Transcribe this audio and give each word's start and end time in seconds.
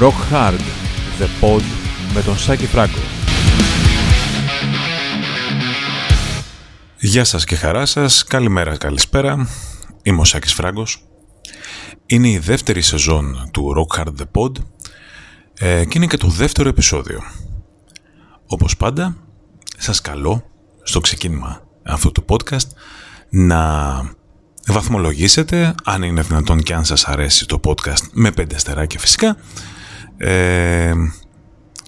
Rock 0.00 0.32
Hard, 0.32 0.60
The 1.18 1.26
Pod 1.40 1.62
με 2.14 2.22
τον 2.22 2.38
Σάκη 2.38 2.66
Φράγκο. 2.66 2.98
Γεια 6.98 7.24
σας 7.24 7.44
και 7.44 7.56
χαρά 7.56 7.86
σας, 7.86 8.24
καλημέρα, 8.24 8.76
καλησπέρα. 8.76 9.48
Είμαι 10.02 10.20
ο 10.20 10.24
Σάκης 10.24 10.52
Φράγκος. 10.52 11.02
Είναι 12.06 12.28
η 12.28 12.38
δεύτερη 12.38 12.82
σεζόν 12.82 13.48
του 13.52 13.74
Rock 13.76 14.00
Hard 14.00 14.06
The 14.06 14.40
Pod 14.40 14.52
ε, 15.58 15.84
και 15.84 15.92
είναι 15.98 16.06
και 16.06 16.16
το 16.16 16.28
δεύτερο 16.28 16.68
επεισόδιο. 16.68 17.22
Όπως 18.46 18.76
πάντα, 18.76 19.16
σας 19.78 20.00
καλώ 20.00 20.44
στο 20.82 21.00
ξεκίνημα 21.00 21.62
αυτού 21.82 22.12
του 22.12 22.24
podcast 22.28 22.68
να 23.30 24.00
βαθμολογήσετε, 24.66 25.74
αν 25.84 26.02
είναι 26.02 26.22
δυνατόν 26.22 26.62
και 26.62 26.74
αν 26.74 26.84
σας 26.84 27.04
αρέσει 27.04 27.46
το 27.46 27.60
podcast, 27.64 28.02
με 28.12 28.30
πέντε 28.30 28.54
αστεράκια 28.54 28.98
φυσικά. 28.98 29.36
Ε, 30.18 30.92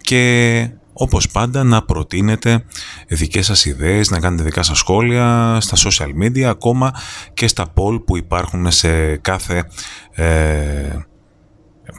και 0.01 0.71
όπως 0.93 1.31
πάντα 1.31 1.65
να 1.65 1.83
προτείνετε 1.83 2.65
δικές 3.09 3.47
σας 3.47 3.65
ιδέες, 3.65 4.11
να 4.11 4.21
κάνετε 4.21 4.43
δικά 4.43 4.63
σας 4.63 4.79
σχόλια 4.79 5.59
στα 5.61 5.77
social 5.77 6.23
media, 6.23 6.43
ακόμα 6.43 6.95
και 7.35 7.49
στα 7.49 7.73
poll 7.75 8.05
που 8.05 8.17
υπάρχουν 8.17 8.71
σε 8.71 9.17
κάθε 9.17 9.65
ε, 10.11 10.97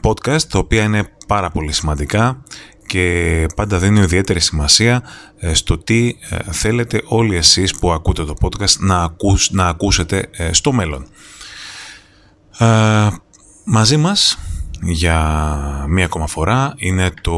podcast, 0.02 0.42
τα 0.42 0.58
οποία 0.58 0.82
είναι 0.82 1.08
πάρα 1.26 1.50
πολύ 1.50 1.72
σημαντικά 1.72 2.42
και 2.86 3.46
πάντα 3.56 3.78
δίνει 3.78 4.00
ιδιαίτερη 4.00 4.40
σημασία 4.40 5.02
ε, 5.38 5.54
στο 5.54 5.78
τι 5.78 6.16
ε, 6.30 6.52
θέλετε 6.52 7.02
όλοι 7.04 7.36
εσείς 7.36 7.74
που 7.74 7.92
ακούτε 7.92 8.24
το 8.24 8.34
podcast 8.40 8.76
να, 8.78 9.02
ακούς, 9.02 9.50
να 9.50 9.68
ακούσετε 9.68 10.28
ε, 10.30 10.52
στο 10.52 10.72
μέλλον. 10.72 11.06
μαζί 13.64 13.96
μας 13.96 14.38
για 14.82 15.86
μία 15.88 16.04
ακόμα 16.04 16.26
φορά 16.26 16.74
είναι 16.76 17.10
το 17.20 17.36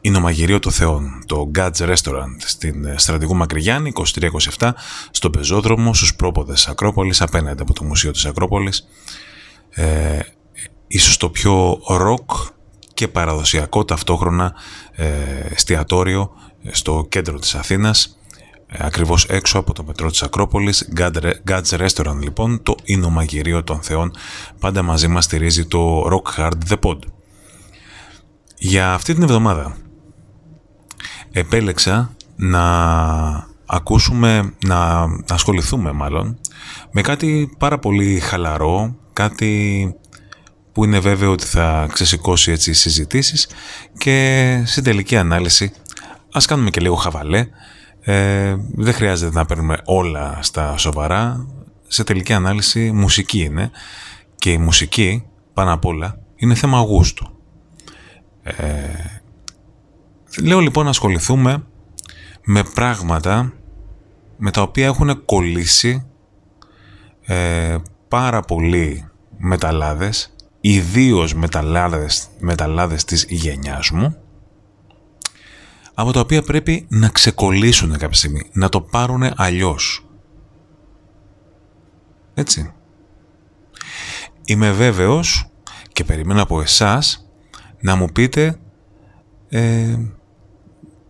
Ινομαγειρίο 0.00 0.58
των 0.58 0.72
Θεών, 0.72 1.22
το 1.26 1.50
God's 1.54 1.94
Restaurant 1.94 2.36
στην 2.36 2.98
Στρατηγού 2.98 3.36
Μακρυγιάννη 3.36 3.92
2327 4.58 4.70
στον 5.10 5.30
πεζόδρομο 5.30 5.94
στους 5.94 6.14
πρόποδες 6.14 6.68
Ακρόπολης 6.68 7.20
απέναντι 7.20 7.62
από 7.62 7.72
το 7.72 7.84
Μουσείο 7.84 8.10
της 8.10 8.26
Ακρόπολης. 8.26 8.88
Ε, 9.70 10.18
ίσως 10.86 11.16
το 11.16 11.30
πιο 11.30 11.80
ροκ 11.88 12.30
και 12.94 13.08
παραδοσιακό 13.08 13.84
ταυτόχρονα 13.84 14.54
ε, 14.92 15.06
εστιατόριο 15.50 16.30
στο 16.70 17.06
κέντρο 17.08 17.38
της 17.38 17.54
Αθήνας. 17.54 18.04
ε, 18.06 18.17
ακριβώς 18.68 19.24
έξω 19.24 19.58
από 19.58 19.72
το 19.72 19.84
μετρό 19.84 20.10
της 20.10 20.22
Ακρόπολης 20.22 20.88
God's 21.46 21.86
Restaurant 21.86 22.18
λοιπόν 22.22 22.62
το 22.62 22.74
Ινομαγειρίο 22.84 23.64
των 23.64 23.82
Θεών 23.82 24.12
πάντα 24.60 24.82
μαζί 24.82 25.08
μας 25.08 25.24
στηρίζει 25.24 25.66
το 25.66 26.02
Rock 26.02 26.40
Hard 26.40 26.58
The 26.68 26.76
Pod. 26.82 26.98
Για 28.58 28.92
αυτή 28.92 29.14
την 29.14 29.22
εβδομάδα 29.22 29.76
επέλεξα 31.32 32.16
να 32.36 32.62
ακούσουμε, 33.66 34.54
να 34.66 35.06
ασχοληθούμε 35.30 35.92
μάλλον 35.92 36.38
με 36.90 37.00
κάτι 37.00 37.50
πάρα 37.58 37.78
πολύ 37.78 38.20
χαλαρό, 38.20 38.96
κάτι 39.12 39.94
που 40.72 40.84
είναι 40.84 40.98
βέβαιο 40.98 41.30
ότι 41.30 41.44
θα 41.44 41.88
ξεσηκώσει 41.92 42.50
έτσι 42.50 42.72
συζητήσεις 42.72 43.48
και 43.98 44.62
στην 44.66 44.84
τελική 44.84 45.16
ανάλυση 45.16 45.72
ας 46.32 46.46
κάνουμε 46.46 46.70
και 46.70 46.80
λίγο 46.80 46.94
χαβαλέ 46.94 47.48
ε, 48.10 48.56
δεν 48.74 48.92
χρειάζεται 48.94 49.38
να 49.38 49.44
παίρνουμε 49.44 49.78
όλα 49.84 50.38
στα 50.40 50.76
σοβαρά. 50.76 51.46
Σε 51.86 52.04
τελική 52.04 52.32
ανάλυση 52.32 52.92
μουσική 52.92 53.40
είναι. 53.40 53.70
Και 54.36 54.52
η 54.52 54.58
μουσική 54.58 55.26
πάνω 55.54 55.72
απ' 55.72 55.84
όλα 55.84 56.18
είναι 56.36 56.54
θέμα 56.54 56.78
γούστου. 56.78 57.28
Ε, 58.42 58.54
λέω 60.42 60.60
λοιπόν 60.60 60.84
να 60.84 60.90
ασχοληθούμε 60.90 61.64
με 62.44 62.62
πράγματα 62.74 63.52
με 64.36 64.50
τα 64.50 64.62
οποία 64.62 64.86
έχουν 64.86 65.24
κολλήσει 65.24 66.06
ε, 67.26 67.76
πάρα 68.08 68.40
πολλοί 68.40 69.08
μεταλλάδες 69.36 70.34
ιδίως 70.60 71.34
μεταλλάδες, 71.34 72.28
μεταλλάδες 72.38 73.04
της 73.04 73.26
γενιάς 73.28 73.90
μου, 73.90 74.16
από 76.00 76.12
τα 76.12 76.20
οποία 76.20 76.42
πρέπει 76.42 76.86
να 76.88 77.08
ξεκολλήσουν 77.08 77.90
κάποια 77.90 78.16
στιγμή, 78.16 78.42
να 78.52 78.68
το 78.68 78.80
πάρουν 78.80 79.32
αλλιώς. 79.36 80.06
Έτσι. 82.34 82.72
Είμαι 84.44 84.70
βέβαιος 84.70 85.50
και 85.92 86.04
περιμένω 86.04 86.42
από 86.42 86.60
εσάς 86.60 87.28
να 87.80 87.96
μου 87.96 88.06
πείτε 88.12 88.58
ε, 89.48 89.96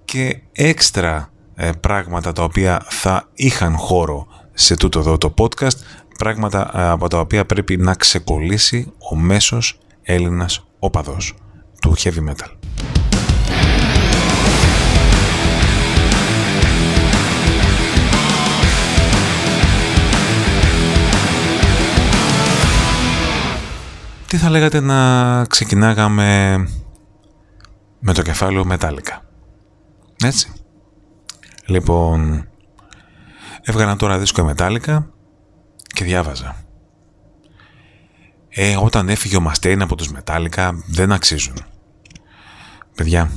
και 0.05 0.41
έξτρα 0.53 1.33
ε, 1.55 1.71
πράγματα 1.81 2.33
τα 2.33 2.43
οποία 2.43 2.85
θα 2.89 3.29
είχαν 3.35 3.77
χώρο 3.77 4.27
σε 4.53 4.77
τούτο 4.77 4.99
εδώ 4.99 5.19
το 5.19 5.35
podcast 5.39 5.77
πράγματα 6.19 6.71
ε, 6.75 6.89
από 6.89 7.09
τα 7.09 7.21
οποία 7.21 7.47
πρέπει 7.47 7.77
να 7.77 7.95
ξεκολλήσει 7.95 8.93
ο 9.11 9.17
μέσος 9.17 9.79
Έλληνας 10.03 10.67
οπαδός 10.79 11.35
του 11.81 11.95
heavy 11.97 12.29
metal. 12.29 12.58
Τι 24.29 24.37
θα 24.37 24.51
λέγατε 24.51 24.81
να 24.81 25.45
ξεκινάγαμε 25.45 26.57
με 27.99 28.13
το 28.13 28.23
κεφάλαιο 28.23 28.65
Μετάλλικα. 28.65 29.23
Έτσι. 30.25 30.53
Λοιπόν, 31.67 32.49
έβγαλαν 33.63 33.99
τώρα 33.99 34.19
δίσκο 34.19 34.45
Μετάλλικα 34.45 35.11
και 35.87 36.05
διάβαζα. 36.05 36.57
Ε, 38.49 38.77
όταν 38.77 39.09
έφυγε 39.09 39.37
ο 39.37 39.41
Μαστέιν 39.41 39.83
από 39.83 39.97
τους 39.97 40.11
Μετάλλικα 40.11 40.83
δεν 40.87 41.13
αξίζουν. 41.13 41.57
Παιδιά, 42.95 43.31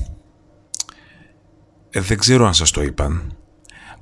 ε, 1.90 2.00
δεν 2.00 2.18
ξέρω 2.18 2.46
αν 2.46 2.53
σας 2.53 2.72
το 2.72 2.81
είπαν, 2.84 3.38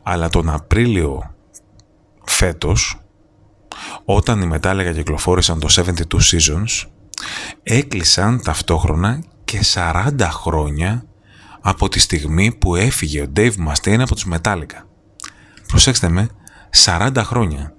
αλλά 0.03 0.29
τον 0.29 0.49
Απρίλιο 0.49 1.35
φέτος, 2.23 2.99
όταν 4.05 4.41
οι 4.41 4.45
Μετάλλικα 4.45 4.91
κυκλοφόρησαν 4.91 5.59
το 5.59 5.67
72 5.75 5.91
Seasons, 6.11 6.87
έκλεισαν 7.63 8.41
ταυτόχρονα 8.43 9.23
και 9.43 9.59
40 9.73 10.11
χρόνια 10.19 11.03
από 11.61 11.89
τη 11.89 11.99
στιγμή 11.99 12.51
που 12.51 12.75
έφυγε 12.75 13.21
ο 13.21 13.31
Dave 13.35 13.51
Mustaine 13.51 13.99
από 13.99 14.13
τους 14.13 14.25
Μετάλλικα. 14.25 14.87
Προσέξτε 15.67 16.09
με, 16.09 16.29
40 16.85 17.11
χρόνια 17.17 17.73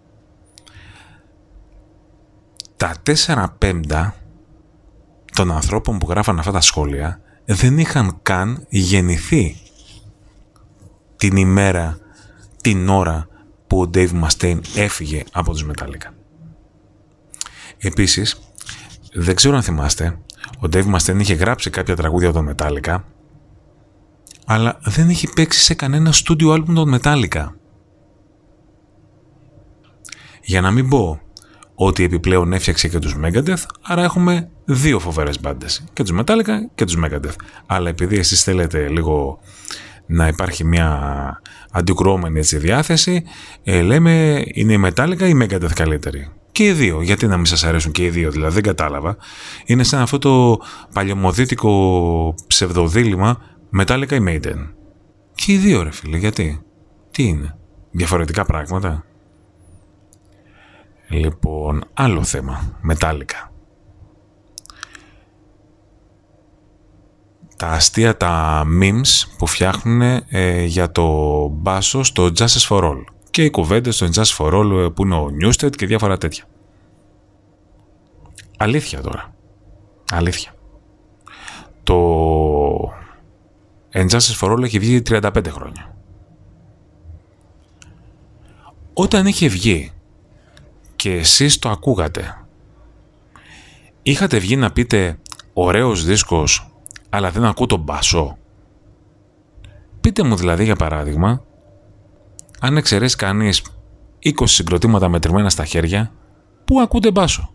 τα 2.80 2.94
4 3.26 3.46
πέμπτα 3.58 4.14
των 5.32 5.52
ανθρώπων 5.52 5.98
που 5.98 6.06
γράφαν 6.08 6.38
αυτά 6.38 6.52
τα 6.52 6.60
σχόλια 6.60 7.20
δεν 7.44 7.78
είχαν 7.78 8.18
καν 8.22 8.66
γεννηθεί 8.68 9.56
την 11.16 11.36
ημέρα, 11.36 11.98
την 12.62 12.88
ώρα 12.88 13.28
που 13.70 13.80
ο 13.80 13.90
Dave 13.94 14.10
Mustaine 14.22 14.60
έφυγε 14.76 15.22
από 15.32 15.52
τους 15.52 15.66
Metallica. 15.66 16.12
Επίσης, 17.78 18.40
δεν 19.12 19.34
ξέρω 19.34 19.56
αν 19.56 19.62
θυμάστε, 19.62 20.18
ο 20.58 20.68
Dave 20.72 20.94
Mustaine 20.94 21.20
είχε 21.20 21.34
γράψει 21.34 21.70
κάποια 21.70 21.96
τραγούδια 21.96 22.28
από 22.28 22.38
τον 22.38 22.54
Metallica, 22.54 22.96
αλλά 24.46 24.78
δεν 24.82 25.08
έχει 25.08 25.28
παίξει 25.34 25.60
σε 25.60 25.74
κανένα 25.74 26.12
στούντιο 26.12 26.52
άλμπουμ 26.52 26.74
των 26.74 26.98
Metallica. 26.98 27.48
Για 30.42 30.60
να 30.60 30.70
μην 30.70 30.88
πω 30.88 31.20
ότι 31.74 32.04
επιπλέον 32.04 32.52
έφτιαξε 32.52 32.88
και 32.88 32.98
τους 32.98 33.16
Megadeth, 33.24 33.64
άρα 33.82 34.02
έχουμε 34.02 34.50
δύο 34.64 34.98
φοβερές 34.98 35.40
μπάντες, 35.40 35.84
και 35.92 36.02
τους 36.02 36.18
Metallica 36.20 36.56
και 36.74 36.84
τους 36.84 36.96
Megadeth. 37.04 37.36
Αλλά 37.66 37.88
επειδή 37.88 38.18
εσείς 38.18 38.42
θέλετε 38.42 38.88
λίγο 38.88 39.40
να 40.12 40.26
υπάρχει 40.26 40.64
μια 40.64 41.40
αντικρουόμενη 41.70 42.38
έτσι 42.38 42.58
διάθεση, 42.58 43.22
ε, 43.62 43.82
λέμε 43.82 44.42
είναι 44.46 44.72
η 44.72 44.80
Metallica 44.84 45.20
ή 45.20 45.28
η 45.28 45.38
Megadeth 45.42 45.72
καλύτερη. 45.74 46.30
Και 46.52 46.64
οι 46.64 46.72
δύο. 46.72 47.02
Γιατί 47.02 47.26
να 47.26 47.36
μην 47.36 47.46
σας 47.46 47.64
αρέσουν 47.64 47.92
και 47.92 48.04
οι 48.04 48.10
δύο, 48.10 48.30
δηλαδή 48.30 48.54
δεν 48.54 48.62
κατάλαβα. 48.62 49.16
Είναι 49.64 49.82
σαν 49.82 50.00
αυτό 50.00 50.18
το 50.18 50.60
παλιωμοδίτικο 50.92 52.34
ψευδοδήλημα 52.46 53.38
Metallica 53.80 54.12
ή 54.12 54.24
Maiden. 54.26 54.68
Και 55.34 55.52
οι 55.52 55.56
δύο 55.56 55.82
ρε 55.82 55.90
φίλε, 55.90 56.16
γιατί; 56.16 56.62
Τι 57.10 57.22
είναι; 57.22 57.58
Διαφορετικά 57.90 58.44
πράγματα; 58.44 59.04
Λοιπόν, 61.08 61.84
άλλο 61.94 62.22
θέμα, 62.22 62.78
μετάλλικα. 62.80 63.49
Τα 67.60 67.68
αστεία, 67.68 68.16
τα 68.16 68.62
memes 68.80 69.28
που 69.38 69.46
φτιάχνουν 69.46 70.22
ε, 70.28 70.64
για 70.64 70.92
το 70.92 71.06
μπάσο 71.48 72.02
στο 72.02 72.24
Justice 72.38 72.68
for 72.68 72.82
All. 72.82 73.04
Και 73.30 73.44
οι 73.44 73.50
κουβέντες 73.50 73.94
στο 73.94 74.08
Justice 74.14 74.36
for 74.36 74.52
All 74.52 74.84
ε, 74.84 74.88
που 74.88 75.02
είναι 75.02 75.14
ο 75.14 75.28
Newsted 75.42 75.76
και 75.76 75.86
διάφορα 75.86 76.18
τέτοια. 76.18 76.44
Αλήθεια 78.56 79.00
τώρα. 79.00 79.34
Αλήθεια. 80.12 80.54
το 81.82 81.96
Injustice 83.92 84.38
for 84.40 84.52
All 84.52 84.62
έχει 84.62 84.78
βγει 84.78 85.02
35 85.08 85.46
χρόνια. 85.48 85.96
Όταν 88.92 89.26
είχε 89.26 89.48
βγει 89.48 89.92
και 90.96 91.12
εσείς 91.12 91.58
το 91.58 91.68
ακούγατε, 91.68 92.44
είχατε 94.02 94.38
βγει 94.38 94.56
να 94.56 94.72
πείτε 94.72 95.18
ωραίος 95.52 96.04
δίσκος, 96.04 96.69
αλλά 97.10 97.30
δεν 97.30 97.44
ακούω 97.44 97.66
τον 97.66 97.80
μπάσο. 97.80 98.38
Πείτε 100.00 100.22
μου 100.22 100.36
δηλαδή 100.36 100.64
για 100.64 100.76
παράδειγμα, 100.76 101.44
αν 102.60 102.76
εξαιρέσεις 102.76 103.16
κανείς 103.16 103.62
20 104.22 104.30
συγκροτήματα 104.44 105.08
μετρημένα 105.08 105.50
στα 105.50 105.64
χέρια, 105.64 106.12
πού 106.64 106.80
ακούτε 106.80 107.10
μπάσο. 107.10 107.50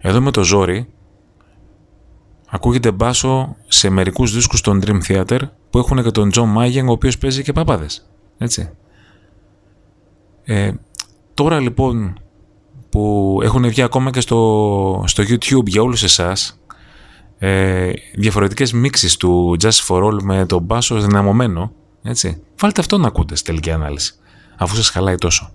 Εδώ 0.00 0.20
με 0.20 0.30
το 0.30 0.42
ζόρι 0.42 0.88
ακούγεται 2.48 2.92
μπάσο 2.92 3.56
σε 3.68 3.90
μερικούς 3.90 4.34
δίσκους 4.34 4.60
των 4.60 4.80
Dream 4.84 5.00
Theater 5.08 5.40
που 5.70 5.78
έχουν 5.78 6.02
και 6.02 6.10
τον 6.10 6.30
John 6.34 6.56
Mayen 6.56 6.84
ο 6.88 6.90
οποίος 6.90 7.18
παίζει 7.18 7.42
και 7.42 7.52
παπάδες. 7.52 8.10
Έτσι. 8.38 8.70
Ε, 10.44 10.72
τώρα 11.34 11.60
λοιπόν 11.60 12.20
που 12.88 13.38
έχουν 13.42 13.68
βγει 13.68 13.82
ακόμα 13.82 14.10
και 14.10 14.20
στο, 14.20 15.04
στο 15.06 15.22
YouTube 15.22 15.66
για 15.66 15.82
όλους 15.82 16.02
εσάς 16.02 16.57
ε, 17.38 17.92
διαφορετικές 18.14 18.72
μίξεις 18.72 19.16
του 19.16 19.56
Just 19.60 19.86
For 19.88 20.02
All 20.02 20.22
με 20.22 20.46
τον 20.46 20.62
μπάσο 20.62 21.00
δυναμωμένο 21.00 21.72
έτσι, 22.02 22.42
βάλτε 22.58 22.80
αυτό 22.80 22.98
να 22.98 23.06
ακούτε 23.06 23.36
στη 23.36 23.44
τελική 23.44 23.70
ανάλυση 23.70 24.14
αφού 24.56 24.74
σας 24.76 24.88
χαλάει 24.88 25.14
τόσο. 25.14 25.52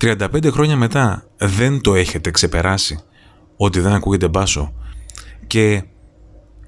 35 0.00 0.50
χρόνια 0.50 0.76
μετά 0.76 1.24
δεν 1.36 1.80
το 1.80 1.94
έχετε 1.94 2.30
ξεπεράσει 2.30 2.98
ότι 3.56 3.80
δεν 3.80 3.92
ακούγεται 3.92 4.28
μπάσο 4.28 4.72
και 5.46 5.84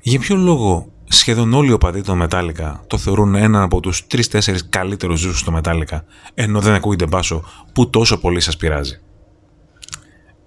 για 0.00 0.18
ποιο 0.18 0.36
λόγο 0.36 0.92
σχεδόν 1.04 1.54
όλοι 1.54 1.68
οι 1.68 1.72
οπαδοί 1.72 2.02
των 2.02 2.22
Metallica 2.22 2.74
το 2.86 2.98
θεωρούν 2.98 3.34
έναν 3.34 3.62
από 3.62 3.80
τους 3.80 4.06
3-4 4.10 4.56
καλύτερους 4.68 5.22
δίσκους 5.22 5.40
στο 5.40 5.60
Metallica 5.62 6.00
ενώ 6.34 6.60
δεν 6.60 6.74
ακούγεται 6.74 7.06
μπάσο 7.06 7.44
που 7.72 7.90
τόσο 7.90 8.20
πολύ 8.20 8.40
σας 8.40 8.56
πειράζει; 8.56 9.00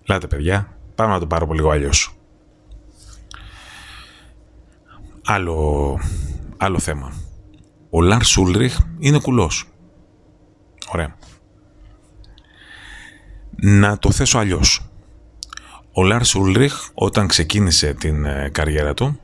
Λάτε 0.07 0.27
παιδιά, 0.27 0.77
πάμε 0.95 1.13
να 1.13 1.19
το 1.19 1.27
πάρω 1.27 1.47
λίγο 1.51 1.69
αλλιώς. 1.69 2.15
Άλλο, 5.25 5.99
άλλο 6.57 6.79
θέμα. 6.79 7.13
Ο 7.89 8.01
Λάρς 8.01 8.29
Σούλριχ 8.29 8.77
είναι 8.99 9.19
κουλός. 9.19 9.69
Ωραία. 10.93 11.15
Να 13.55 13.97
το 13.97 14.11
θέσω 14.11 14.37
αλλιώς. 14.37 14.91
Ο 15.93 16.03
Λάρς 16.03 16.35
Ουλριχ 16.35 16.73
όταν 16.93 17.27
ξεκίνησε 17.27 17.93
την 17.93 18.25
ε, 18.25 18.49
καριέρα 18.51 18.93
του, 18.93 19.19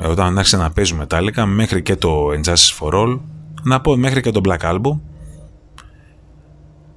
ε, 0.00 0.06
όταν 0.06 0.38
άρχισε 0.38 0.56
να 0.56 0.70
παίζει 0.70 0.94
μετάλλικα 0.94 1.46
μέχρι 1.46 1.82
και 1.82 1.96
το 1.96 2.28
Injustice 2.28 2.78
for 2.78 2.92
All, 2.92 3.20
να 3.62 3.80
πω 3.80 3.96
μέχρι 3.96 4.20
και 4.20 4.30
το 4.30 4.40
Black 4.44 4.58
Album, 4.58 5.00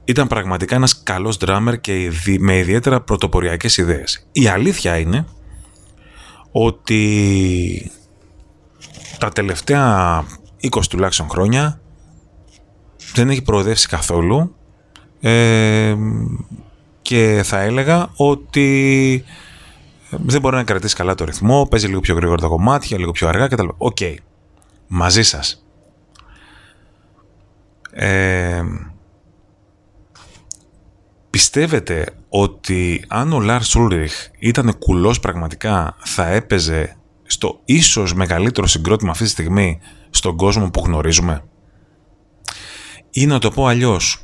ήταν 0.06 0.28
πραγματικά 0.28 0.76
ένας 0.76 1.04
καλός 1.04 1.38
drummer 1.40 1.74
και 1.82 2.12
με 2.40 2.58
ιδιαίτερα 2.58 3.02
πρωτοποριακές 3.02 3.78
ιδέες. 3.78 4.28
Η 4.32 4.48
αλήθεια 4.48 4.98
είναι 4.98 5.26
ότι 6.52 7.92
τα 9.24 9.30
τελευταία 9.30 10.24
20 10.62 10.82
τουλάχιστον 10.90 11.30
χρόνια 11.30 11.80
δεν 13.14 13.30
έχει 13.30 13.42
προοδεύσει 13.42 13.88
καθόλου 13.88 14.56
ε, 15.22 15.96
και 17.02 17.42
θα 17.44 17.60
έλεγα 17.60 18.10
ότι 18.16 19.24
δεν 20.10 20.42
μπορεί 20.42 20.56
να 20.56 20.64
κρατήσει 20.64 20.96
καλά 20.96 21.16
το 21.16 21.26
ρυθμό, 21.26 21.68
παίζει 21.70 21.88
λίγο 21.88 22.00
πιο 22.00 22.16
γρήγορα 22.16 22.42
τα 22.42 22.48
κομμάτια, 22.48 22.98
λίγο 22.98 23.12
πιο 23.12 23.28
αργά 23.28 23.48
κτλ. 23.48 23.68
Ok. 23.78 23.98
Okay. 24.00 24.16
Μαζί 24.88 25.24
σας. 25.24 25.66
Ε, 27.92 28.62
πιστεύετε 31.30 32.06
ότι 32.30 33.06
αν 33.08 33.34
ο 33.34 33.40
Λαρς 33.40 33.64
Ούλριχ 33.64 34.14
ήταν 34.40 34.78
κουλός 34.78 35.20
πραγματικά 35.20 35.96
θα 36.00 36.28
έπαιζε 36.28 36.98
στο 37.34 37.60
ίσως 37.66 38.14
μεγαλύτερο 38.14 38.68
συγκρότημα 38.68 39.12
αυτή 39.12 39.24
τη 39.24 39.30
στιγμή 39.30 39.80
στον 40.10 40.38
κόσμο 40.38 40.70
που 40.70 40.84
γνωρίζουμε. 40.86 41.44
Ή 43.10 43.26
να 43.26 43.40
το 43.40 43.52
πω 43.52 43.66
αλλιώς, 43.66 44.24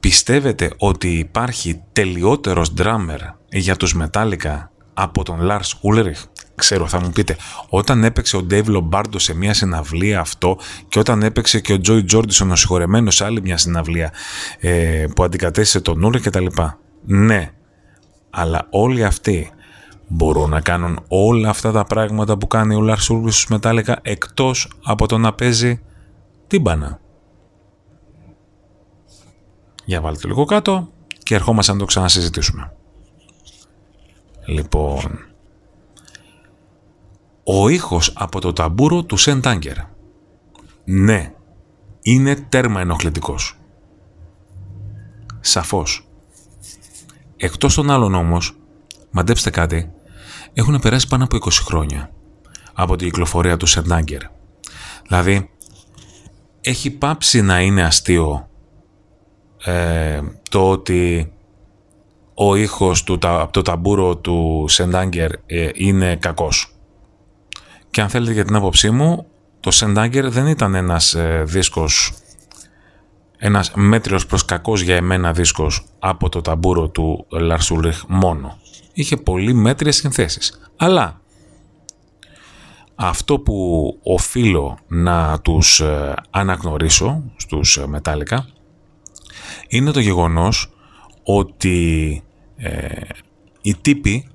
Πιστεύετε 0.00 0.70
ότι 0.78 1.18
υπάρχει 1.18 1.82
τελειότερος 1.92 2.74
drummer 2.78 3.18
για 3.50 3.76
τους 3.76 3.96
Metallica 4.00 4.68
από 4.94 5.22
τον 5.22 5.38
Lars 5.42 5.92
Ulrich; 5.92 6.22
Ξέρω, 6.54 6.86
θα 6.86 7.00
μου 7.00 7.10
πείτε, 7.10 7.36
όταν 7.68 8.04
έπαιξε 8.04 8.36
ο 8.36 8.46
Dave 8.50 8.64
Lombardo 8.64 9.14
σε 9.16 9.34
μια 9.34 9.54
συναυλία 9.54 10.20
αυτό 10.20 10.58
και 10.88 10.98
όταν 10.98 11.22
έπαιξε 11.22 11.60
και 11.60 11.72
ο 11.72 11.80
Joey 11.88 12.04
Jordison 12.12 12.48
ο 12.50 12.56
συγχωρεμένος 12.56 13.14
σε 13.14 13.24
άλλη 13.24 13.40
μια 13.40 13.56
συναυλία 13.56 14.12
ε, 14.60 15.06
που 15.14 15.22
αντικατέστησε 15.22 15.80
τον 15.80 16.06
Ulrich 16.06 16.20
κτλ. 16.20 16.46
Ναι, 17.04 17.50
αλλά 18.30 18.66
όλοι 18.70 19.04
αυτοί 19.04 19.50
μπορούν 20.08 20.50
να 20.50 20.60
κάνουν 20.60 21.00
όλα 21.08 21.48
αυτά 21.48 21.72
τα 21.72 21.84
πράγματα 21.84 22.38
που 22.38 22.46
κάνει 22.46 22.74
ο 22.74 22.80
Lars 22.82 23.12
Ulrich 23.12 23.30
στους 23.30 23.48
Metallica 23.50 23.94
εκτός 24.02 24.70
από 24.84 25.06
το 25.06 25.18
να 25.18 25.34
παίζει 25.34 25.80
τύμπανα. 26.46 27.00
Για 29.84 30.00
βάλτε 30.00 30.26
λίγο 30.26 30.44
κάτω 30.44 30.88
και 31.18 31.34
ερχόμαστε 31.34 31.72
να 31.72 31.78
το 31.78 31.84
ξανασυζητήσουμε. 31.84 32.72
Λοιπόν, 34.46 35.18
ο 37.44 37.68
ήχος 37.68 38.12
από 38.16 38.40
το 38.40 38.52
ταμπούρο 38.52 39.02
του 39.02 39.16
Σεντ 39.16 39.46
Άγκερ. 39.46 39.76
Ναι, 40.84 41.32
είναι 42.02 42.34
τέρμα 42.34 42.80
ενοχλητικός. 42.80 43.58
Σαφώς. 45.40 46.08
Εκτός 47.36 47.74
των 47.74 47.90
άλλων 47.90 48.14
όμως, 48.14 48.56
μαντέψτε 49.10 49.50
κάτι, 49.50 49.92
έχουν 50.52 50.78
περάσει 50.80 51.08
πάνω 51.08 51.24
από 51.24 51.36
20 51.36 51.50
χρόνια 51.50 52.10
από 52.72 52.96
την 52.96 53.06
κυκλοφορία 53.06 53.56
του 53.56 53.66
Σεντάγκερ. 53.66 54.20
Δηλαδή, 55.08 55.50
έχει 56.60 56.90
πάψει 56.90 57.42
να 57.42 57.60
είναι 57.60 57.84
αστείο 57.84 58.48
ε, 59.64 60.20
το 60.50 60.70
ότι 60.70 61.32
ο 62.34 62.56
ήχος 62.56 63.04
του, 63.04 63.18
από 63.22 63.52
το 63.52 63.62
ταμπούρο 63.62 64.16
του 64.16 64.64
Σεντάγκερ 64.68 65.30
ε, 65.46 65.70
είναι 65.74 66.16
κακός. 66.16 66.72
Και 67.90 68.00
αν 68.00 68.08
θέλετε 68.08 68.32
για 68.32 68.44
την 68.44 68.54
άποψή 68.54 68.90
μου, 68.90 69.26
το 69.60 69.70
St. 69.70 69.92
Anger 69.92 70.30
δεν 70.30 70.46
ήταν 70.46 70.74
ένας 70.74 71.14
ε, 71.14 71.42
δίσκος, 71.46 72.12
ένας 73.38 73.72
μέτριος 73.74 74.26
προς 74.26 74.44
κακός 74.44 74.80
για 74.80 74.96
εμένα 74.96 75.32
δίσκος 75.32 75.84
από 75.98 76.28
το 76.28 76.40
ταμπούρο 76.40 76.88
του 76.88 77.26
Λαρς 77.28 77.55
Ούλριχ 77.55 78.02
μόνο. 78.08 78.58
Είχε 78.98 79.16
πολύ 79.16 79.54
μέτριες 79.54 79.96
συνθέσεις. 79.96 80.70
Αλλά 80.76 81.20
αυτό 82.94 83.38
που 83.38 83.98
οφείλω 84.02 84.78
να 84.86 85.40
τους 85.40 85.80
ε, 85.80 86.14
αναγνωρίσω 86.30 87.22
στους 87.36 87.84
Metallica 87.86 88.46
είναι 89.68 89.90
το 89.90 90.00
γεγονός 90.00 90.72
ότι 91.22 92.22
ε, 92.56 93.00
οι 93.60 93.74
τύποι 93.74 94.28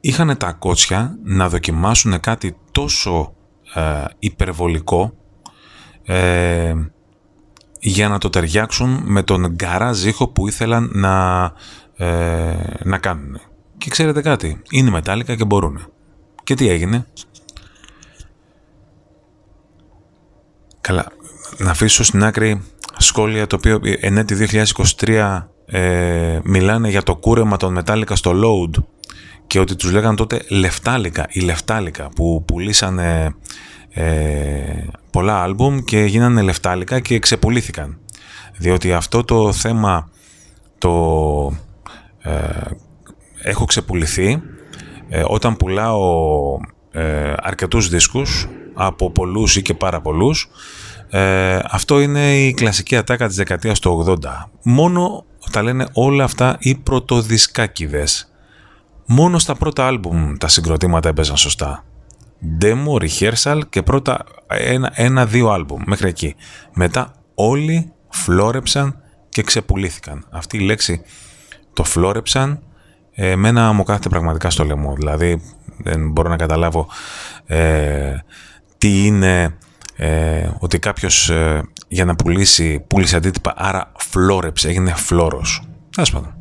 είχαν 0.00 0.36
τα 0.36 0.52
κότσια 0.52 1.18
να 1.22 1.48
δοκιμάσουν 1.48 2.20
κάτι 2.20 2.56
τόσο 2.72 3.34
ε, 3.74 4.04
υπερβολικό 4.18 5.12
ε, 6.04 6.74
για 7.80 8.08
να 8.08 8.18
το 8.18 8.30
ταιριάξουν 8.30 9.00
με 9.04 9.22
τον 9.22 9.46
γκαράζ 9.46 10.04
ήχο 10.04 10.28
που 10.28 10.48
ήθελαν 10.48 10.90
να, 10.94 11.52
ε, 11.96 12.56
να 12.84 12.98
κάνουν. 12.98 13.40
Και 13.78 13.90
ξέρετε 13.90 14.20
κάτι, 14.20 14.62
είναι 14.70 14.90
μετάλλικα 14.90 15.34
και 15.34 15.44
μπορούν. 15.44 15.92
Και 16.44 16.54
τι 16.54 16.68
έγινε; 16.68 17.06
Καλά, 20.88 21.06
να 21.58 21.70
αφήσω 21.70 22.04
στην 22.04 22.24
άκρη 22.24 22.62
σχόλια 22.96 23.46
το 23.46 23.56
οποίο 23.56 23.80
εν 24.00 24.16
έτη 24.16 24.48
2023 25.00 25.42
ε, 25.66 26.38
μιλάνε 26.42 26.88
για 26.88 27.02
το 27.02 27.16
κούρεμα 27.16 27.56
των 27.56 27.72
μετάλλικα 27.72 28.16
στο 28.16 28.32
load 28.34 28.82
και 29.46 29.60
ότι 29.60 29.76
τους 29.76 29.92
λέγανε 29.92 30.16
τότε 30.16 30.44
λεφτάλικα 30.48 31.26
ή 31.28 31.40
λεφτάλικα 31.40 32.08
που 32.14 32.44
πουλήσανε 32.46 33.34
ε, 33.90 34.86
πολλά 35.10 35.42
άλμπουμ 35.42 35.78
και 35.78 36.00
γίνανε 36.00 36.42
λεφτάλικα 36.42 37.00
και 37.00 37.18
ξεπουλήθηκαν. 37.18 37.98
Διότι 38.56 38.92
αυτό 38.92 39.24
το 39.24 39.52
θέμα 39.52 40.10
το 40.78 41.52
ε, 42.22 42.32
έχω 43.42 43.64
ξεπουληθεί 43.64 44.42
ε, 45.08 45.22
όταν 45.26 45.56
πουλάω 45.56 46.00
ε, 46.90 47.32
αρκετούς 47.36 47.88
δίσκους 47.88 48.48
από 48.74 49.10
πολλούς 49.10 49.56
ή 49.56 49.62
και 49.62 49.74
πάρα 49.74 50.00
πολλούς 50.00 50.50
ε, 51.10 51.58
αυτό 51.70 52.00
είναι 52.00 52.36
η 52.36 52.54
κλασική 52.54 52.96
ατάκα 52.96 53.26
της 53.26 53.36
δεκαετίας 53.36 53.78
του 53.78 54.04
80. 54.06 54.14
Μόνο 54.62 55.24
τα 55.50 55.62
λένε 55.62 55.86
όλα 55.92 56.24
αυτά 56.24 56.56
οι 56.60 56.74
πρωτοδισκάκιδες. 56.74 58.32
Μόνο 59.06 59.38
στα 59.38 59.54
πρώτα 59.54 59.86
άλμπουμ 59.86 60.36
τα 60.38 60.48
συγκροτήματα 60.48 61.08
έπαιζαν 61.08 61.36
σωστά. 61.36 61.84
Demo, 62.60 63.08
rehearsal 63.08 63.60
και 63.68 63.82
πρώτα 63.82 64.24
ένα-δύο 64.94 65.48
άλμπουμ 65.48 65.82
μέχρι 65.86 66.08
εκεί. 66.08 66.34
Μετά 66.74 67.14
όλοι 67.34 67.92
φλόρεψαν 68.08 69.02
και 69.28 69.42
ξεπουλήθηκαν. 69.42 70.26
Αυτή 70.30 70.56
η 70.56 70.60
λέξη 70.60 71.02
το 71.72 71.84
φλόρεψαν 71.84 72.62
εμένα 73.20 73.72
μου 73.72 73.82
κάθεται 73.82 74.08
πραγματικά 74.08 74.50
στο 74.50 74.64
λαιμό. 74.64 74.94
Δηλαδή 74.94 75.42
δεν 75.76 76.10
μπορώ 76.10 76.28
να 76.28 76.36
καταλάβω 76.36 76.88
ε, 77.46 78.14
τι 78.78 79.06
είναι 79.06 79.56
ε, 79.96 80.48
ότι 80.58 80.78
κάποιος 80.78 81.30
ε, 81.30 81.62
για 81.88 82.04
να 82.04 82.14
πουλήσει 82.14 82.84
πούλησε 82.86 83.16
αντίτυπα 83.16 83.52
άρα 83.56 83.92
φλόρεψε, 83.96 84.68
έγινε 84.68 84.94
φλόρος. 84.94 85.62
Τέλος 85.90 86.10
πάντων. 86.10 86.34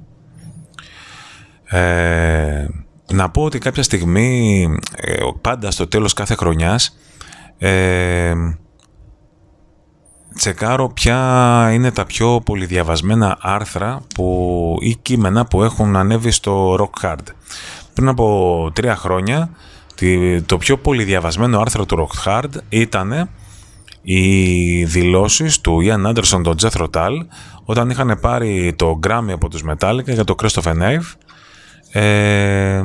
Ε, 1.63 2.67
να 3.13 3.29
πω 3.29 3.43
ότι 3.43 3.57
κάποια 3.59 3.83
στιγμή, 3.83 4.67
ε, 4.95 5.15
πάντα 5.41 5.71
στο 5.71 5.87
τέλος 5.87 6.13
κάθε 6.13 6.35
χρονιάς, 6.35 6.97
ε, 7.57 8.33
τσεκάρω 10.37 10.89
ποια 10.89 11.69
είναι 11.73 11.91
τα 11.91 12.05
πιο 12.05 12.41
πολυδιαβασμένα 12.45 13.37
άρθρα 13.41 14.01
που, 14.15 14.77
ή 14.81 14.95
κείμενα 15.01 15.45
που 15.45 15.63
έχουν 15.63 15.95
ανέβει 15.95 16.31
στο 16.31 16.75
Rock 16.75 17.05
Hard. 17.05 17.25
Πριν 17.93 18.07
από 18.07 18.69
τρία 18.73 18.95
χρόνια, 18.95 19.49
το 20.45 20.57
πιο 20.57 20.77
πολυδιαβασμένο 20.77 21.59
άρθρο 21.59 21.85
του 21.85 22.07
Rock 22.07 22.27
Hard 22.27 22.49
ήταν 22.69 23.29
οι 24.01 24.83
δηλώσεις 24.83 25.61
του 25.61 25.79
Ian 25.83 26.07
Anderson, 26.07 26.41
τον 26.43 26.55
Jethro 26.61 26.89
Tull, 26.93 27.17
όταν 27.63 27.89
είχαν 27.89 28.17
πάρει 28.21 28.73
το 28.75 28.99
Grammy 29.07 29.31
από 29.31 29.49
τους 29.49 29.63
Metallica 29.69 30.13
για 30.13 30.23
το 30.23 30.35
Christopher 30.41 30.73
Nave 30.81 31.13
ε, 31.91 32.81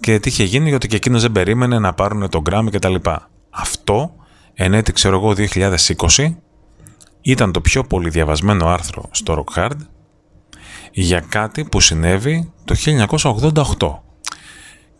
και 0.00 0.18
τι 0.18 0.28
είχε 0.28 0.44
γίνει 0.44 0.68
γιατί 0.68 0.88
και 0.88 0.96
εκείνος 0.96 1.22
δεν 1.22 1.32
περίμενε 1.32 1.78
να 1.78 1.92
πάρουν 1.92 2.28
το 2.28 2.42
Grammy 2.50 2.68
και 2.70 2.78
τα 2.78 2.88
λοιπά. 2.88 3.30
Αυτό 3.50 4.14
εν 4.54 4.74
έτη 4.74 4.92
ξέρω 4.92 5.16
εγώ 5.16 5.34
2020 6.16 6.34
ήταν 7.22 7.52
το 7.52 7.60
πιο 7.60 7.84
πολύ 7.84 8.10
διαβασμένο 8.10 8.66
άρθρο 8.66 9.08
στο 9.10 9.44
Rock 9.44 9.58
Hard 9.58 9.76
για 10.92 11.20
κάτι 11.20 11.64
που 11.64 11.80
συνέβη 11.80 12.52
το 12.64 12.74
1988 13.78 13.98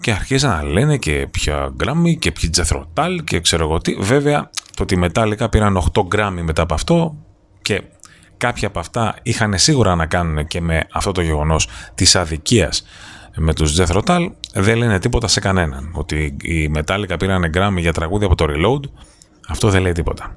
και 0.00 0.12
αρχίζαν 0.12 0.50
να 0.50 0.62
λένε 0.62 0.96
και 0.96 1.26
ποια 1.30 1.74
Grammy 1.84 2.18
και 2.18 2.32
ποια 2.32 2.50
Τζεθροτάλ 2.50 3.24
και 3.24 3.40
ξέρω 3.40 3.64
εγώ 3.64 3.78
τι. 3.78 3.94
Βέβαια 3.94 4.50
το 4.76 4.82
ότι 4.82 5.00
Metallica 5.02 5.50
πήραν 5.50 5.82
8 5.92 6.02
Grammy 6.14 6.40
μετά 6.42 6.62
από 6.62 6.74
αυτό 6.74 7.16
και 7.62 7.82
κάποια 8.36 8.68
από 8.68 8.78
αυτά 8.78 9.16
είχαν 9.22 9.58
σίγουρα 9.58 9.94
να 9.94 10.06
κάνουν 10.06 10.46
και 10.46 10.60
με 10.60 10.86
αυτό 10.92 11.12
το 11.12 11.20
γεγονός 11.20 11.68
της 11.94 12.16
αδικίας 12.16 12.84
με 13.36 13.54
τους 13.54 13.80
Death 13.80 14.02
Rotal 14.02 14.30
δεν 14.54 14.76
λένε 14.76 14.98
τίποτα 14.98 15.28
σε 15.28 15.40
κανέναν. 15.40 15.90
Ότι 15.94 16.36
οι 16.42 16.70
Metallica 16.76 17.14
πήραν 17.18 17.50
Grammy 17.54 17.78
για 17.78 17.92
τραγούδια 17.92 18.26
από 18.26 18.36
το 18.36 18.46
Reload 18.48 18.90
αυτό 19.48 19.68
δεν 19.68 19.82
λέει 19.82 19.92
τίποτα. 19.92 20.36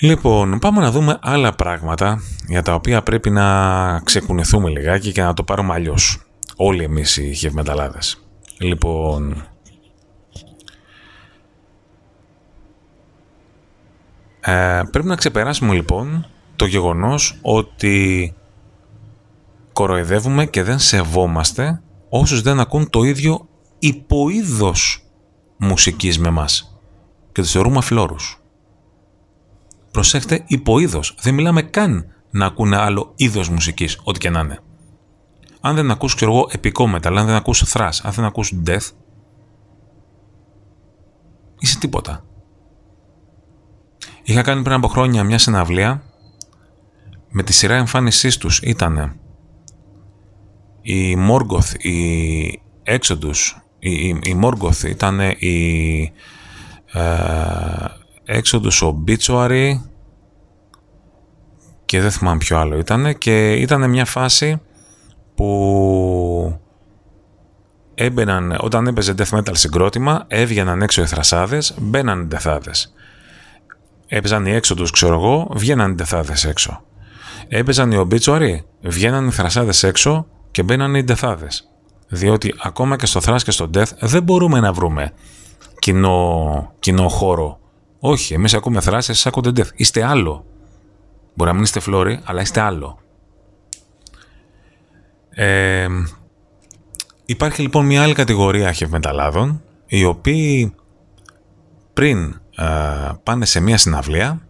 Λοιπόν, 0.00 0.58
πάμε 0.58 0.80
να 0.80 0.90
δούμε 0.90 1.18
άλλα 1.22 1.54
πράγματα 1.54 2.20
για 2.48 2.62
τα 2.62 2.74
οποία 2.74 3.02
πρέπει 3.02 3.30
να 3.30 4.00
ξεκουνηθούμε 4.00 4.70
λιγάκι 4.70 5.12
και 5.12 5.22
να 5.22 5.34
το 5.34 5.42
πάρουμε 5.42 5.74
αλλιώς. 5.74 6.22
Όλοι 6.56 6.84
εμείς 6.84 7.16
οι 7.16 7.34
χευμεταλλάδες. 7.34 8.24
Λοιπόν, 8.58 9.46
ε, 14.40 14.82
πρέπει 14.90 15.06
να 15.06 15.14
ξεπεράσουμε 15.14 15.74
λοιπόν 15.74 16.26
το 16.56 16.66
γεγονός 16.66 17.38
ότι 17.42 18.34
κοροϊδεύουμε 19.72 20.46
και 20.46 20.62
δεν 20.62 20.78
σεβόμαστε 20.78 21.82
όσους 22.08 22.42
δεν 22.42 22.60
ακούν 22.60 22.90
το 22.90 23.02
ίδιο 23.02 23.48
υποείδος 23.78 25.04
μουσικής 25.56 26.18
με 26.18 26.30
μας 26.30 26.73
και 27.34 27.42
τους 27.42 27.50
θεωρούμε 27.50 27.78
αφιλόρους. 27.78 28.42
Προσέχτε 29.90 30.44
υποείδος. 30.46 31.16
Δεν 31.20 31.34
μιλάμε 31.34 31.62
καν 31.62 32.06
να 32.30 32.46
ακούνε 32.46 32.76
άλλο 32.76 33.12
είδος 33.16 33.48
μουσικής, 33.48 34.00
ό,τι 34.04 34.18
και 34.18 34.30
να 34.30 34.40
είναι. 34.40 34.58
Αν 35.60 35.74
δεν 35.74 35.90
ακούς, 35.90 36.14
ξέρω 36.14 36.32
εγώ, 36.32 36.48
επικό 36.50 36.84
metal, 36.94 37.16
αν 37.16 37.26
δεν 37.26 37.34
ακούς 37.34 37.64
thrash, 37.72 37.98
αν 38.02 38.12
δεν 38.12 38.24
ακούς 38.24 38.52
death, 38.66 38.90
είσαι 41.58 41.78
τίποτα. 41.78 42.24
Είχα 44.22 44.42
κάνει 44.42 44.62
πριν 44.62 44.76
από 44.76 44.88
χρόνια 44.88 45.24
μια 45.24 45.38
συναυλία 45.38 46.02
με 47.30 47.42
τη 47.42 47.52
σειρά 47.52 47.74
εμφάνισής 47.74 48.36
τους 48.36 48.58
ήταν 48.58 49.18
η 50.82 51.16
Morgoth, 51.30 51.84
η 51.84 52.62
Exodus, 52.84 53.60
η, 53.78 53.90
η, 53.90 54.18
η 54.22 54.40
Morgoth 54.42 54.88
ήταν 54.88 55.20
η 55.20 56.12
ε, 56.94 58.34
ο 58.84 59.02
Obituary 59.06 59.72
και 61.84 62.00
δεν 62.00 62.10
θυμάμαι 62.10 62.38
ποιο 62.38 62.58
άλλο 62.58 62.78
ήταν 62.78 63.18
και 63.18 63.52
ήταν 63.52 63.90
μια 63.90 64.04
φάση 64.04 64.60
που 65.34 66.60
έμπαιναν, 67.94 68.56
όταν 68.60 68.86
έπαιζε 68.86 69.14
death 69.18 69.38
metal 69.38 69.52
συγκρότημα, 69.52 70.24
έβγαιναν 70.28 70.82
έξω 70.82 71.02
οι 71.02 71.06
θρασάδες, 71.06 71.74
μπαίναν 71.80 72.20
οι 72.20 72.24
ντεθάδες. 72.24 72.94
Έπαιζαν 74.06 74.46
οι 74.46 74.50
έξοδους, 74.50 74.90
ξέρω 74.90 75.14
εγώ, 75.14 75.48
βγαίναν 75.54 75.90
οι 75.90 75.94
ντεθάδες 75.94 76.44
έξω. 76.44 76.84
Έπαιζαν 77.48 77.92
οι 77.92 78.06
obituary, 78.08 78.56
βγαίναν 78.80 79.26
οι 79.26 79.30
θρασάδες 79.30 79.82
έξω 79.82 80.26
και 80.50 80.62
μπαίναν 80.62 80.94
οι 80.94 81.02
ντεθάδες. 81.02 81.68
Διότι 82.08 82.54
ακόμα 82.62 82.96
και 82.96 83.06
στο 83.06 83.20
thrash 83.24 83.42
και 83.44 83.50
στο 83.50 83.70
death 83.74 83.90
δεν 84.00 84.22
μπορούμε 84.22 84.60
να 84.60 84.72
βρούμε 84.72 85.12
κοινό, 85.84 86.72
κοινό 86.78 87.08
χώρο. 87.08 87.58
Όχι, 87.98 88.34
εμείς 88.34 88.54
ακούμε 88.54 88.80
θράσει, 88.80 89.10
εσεί 89.10 89.28
ακούτε 89.28 89.50
death. 89.56 89.68
Είστε 89.74 90.04
άλλο. 90.04 90.44
Μπορεί 91.34 91.50
να 91.50 91.54
μην 91.54 91.62
είστε 91.62 91.80
φλόροι, 91.80 92.20
αλλά 92.24 92.40
είστε 92.40 92.60
άλλο. 92.60 92.98
Ε, 95.30 95.86
υπάρχει 97.24 97.62
λοιπόν 97.62 97.86
μια 97.86 98.02
άλλη 98.02 98.14
κατηγορία 98.14 98.72
χευμεταλλάδων, 98.72 99.62
οι 99.86 100.04
οποίοι 100.04 100.74
πριν 101.92 102.40
ε, 102.56 103.10
πάνε 103.22 103.44
σε 103.44 103.60
μια 103.60 103.78
συναυλία, 103.78 104.48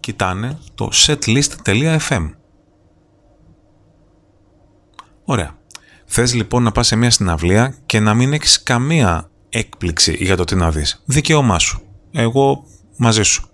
κοιτάνε 0.00 0.58
το 0.74 0.90
setlist.fm. 0.92 2.30
Ωραία. 5.24 5.56
Θες 6.04 6.34
λοιπόν 6.34 6.62
να 6.62 6.72
πας 6.72 6.86
σε 6.86 6.96
μια 6.96 7.10
συναυλία 7.10 7.74
και 7.86 8.00
να 8.00 8.14
μην 8.14 8.32
έχεις 8.32 8.62
καμία 8.62 9.30
έκπληξη 9.52 10.16
για 10.20 10.36
το 10.36 10.44
τι 10.44 10.54
να 10.54 10.70
δεις. 10.70 11.02
Δικαίωμά 11.04 11.58
σου. 11.58 11.82
Εγώ 12.12 12.64
μαζί 12.96 13.22
σου. 13.22 13.46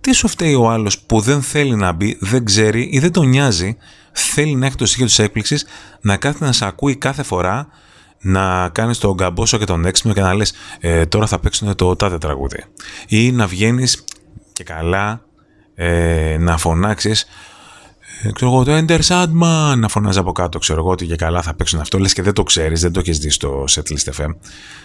Τι 0.00 0.12
σου 0.12 0.28
φταίει 0.28 0.54
ο 0.54 0.70
άλλος 0.70 0.98
που 0.98 1.20
δεν 1.20 1.42
θέλει 1.42 1.74
να 1.74 1.92
μπει, 1.92 2.16
δεν 2.20 2.44
ξέρει 2.44 2.88
ή 2.92 2.98
δεν 2.98 3.12
τον 3.12 3.28
νοιάζει, 3.28 3.76
θέλει 4.12 4.54
να 4.54 4.66
έχει 4.66 4.76
το 4.76 4.86
στοιχείο 4.86 5.06
της 5.06 5.18
έκπληξης, 5.18 5.66
να 6.00 6.16
κάθεται 6.16 6.44
να 6.44 6.52
σε 6.52 6.66
ακούει 6.66 6.96
κάθε 6.96 7.22
φορά, 7.22 7.68
να 8.20 8.68
κάνεις 8.68 8.98
τον 8.98 9.14
γκαμπόσο 9.14 9.58
και 9.58 9.64
τον 9.64 9.84
έξυπνο 9.84 10.12
και 10.12 10.20
να 10.20 10.34
λες 10.34 10.52
ε, 10.80 11.06
τώρα 11.06 11.26
θα 11.26 11.38
παίξουν 11.38 11.74
το 11.74 11.96
τάδε 11.96 12.18
τραγούδι. 12.18 12.64
Ή 13.08 13.32
να 13.32 13.46
βγαίνεις 13.46 14.04
και 14.52 14.64
καλά 14.64 15.22
ε, 15.74 16.36
να 16.40 16.56
φωνάξεις 16.56 17.22
ε, 17.22 17.26
ξέρω 18.32 18.50
εγώ, 18.50 18.64
το 18.64 18.76
Ender 18.76 19.00
Sandman 19.00 19.76
να 19.78 19.88
φωνάζει 19.88 20.18
από 20.18 20.32
κάτω, 20.32 20.58
ξέρω 20.58 20.80
εγώ 20.80 20.90
ότι 20.90 21.06
και 21.06 21.16
καλά 21.16 21.42
θα 21.42 21.54
παίξουν 21.54 21.80
αυτό, 21.80 21.98
λες 21.98 22.12
και 22.12 22.22
δεν 22.22 22.32
το 22.32 22.42
ξέρεις, 22.42 22.80
δεν 22.80 22.92
το 22.92 23.00
έχεις 23.00 23.18
δει 23.18 23.30
στο 23.30 23.64
Setlist 23.68 24.12
FM. 24.16 24.34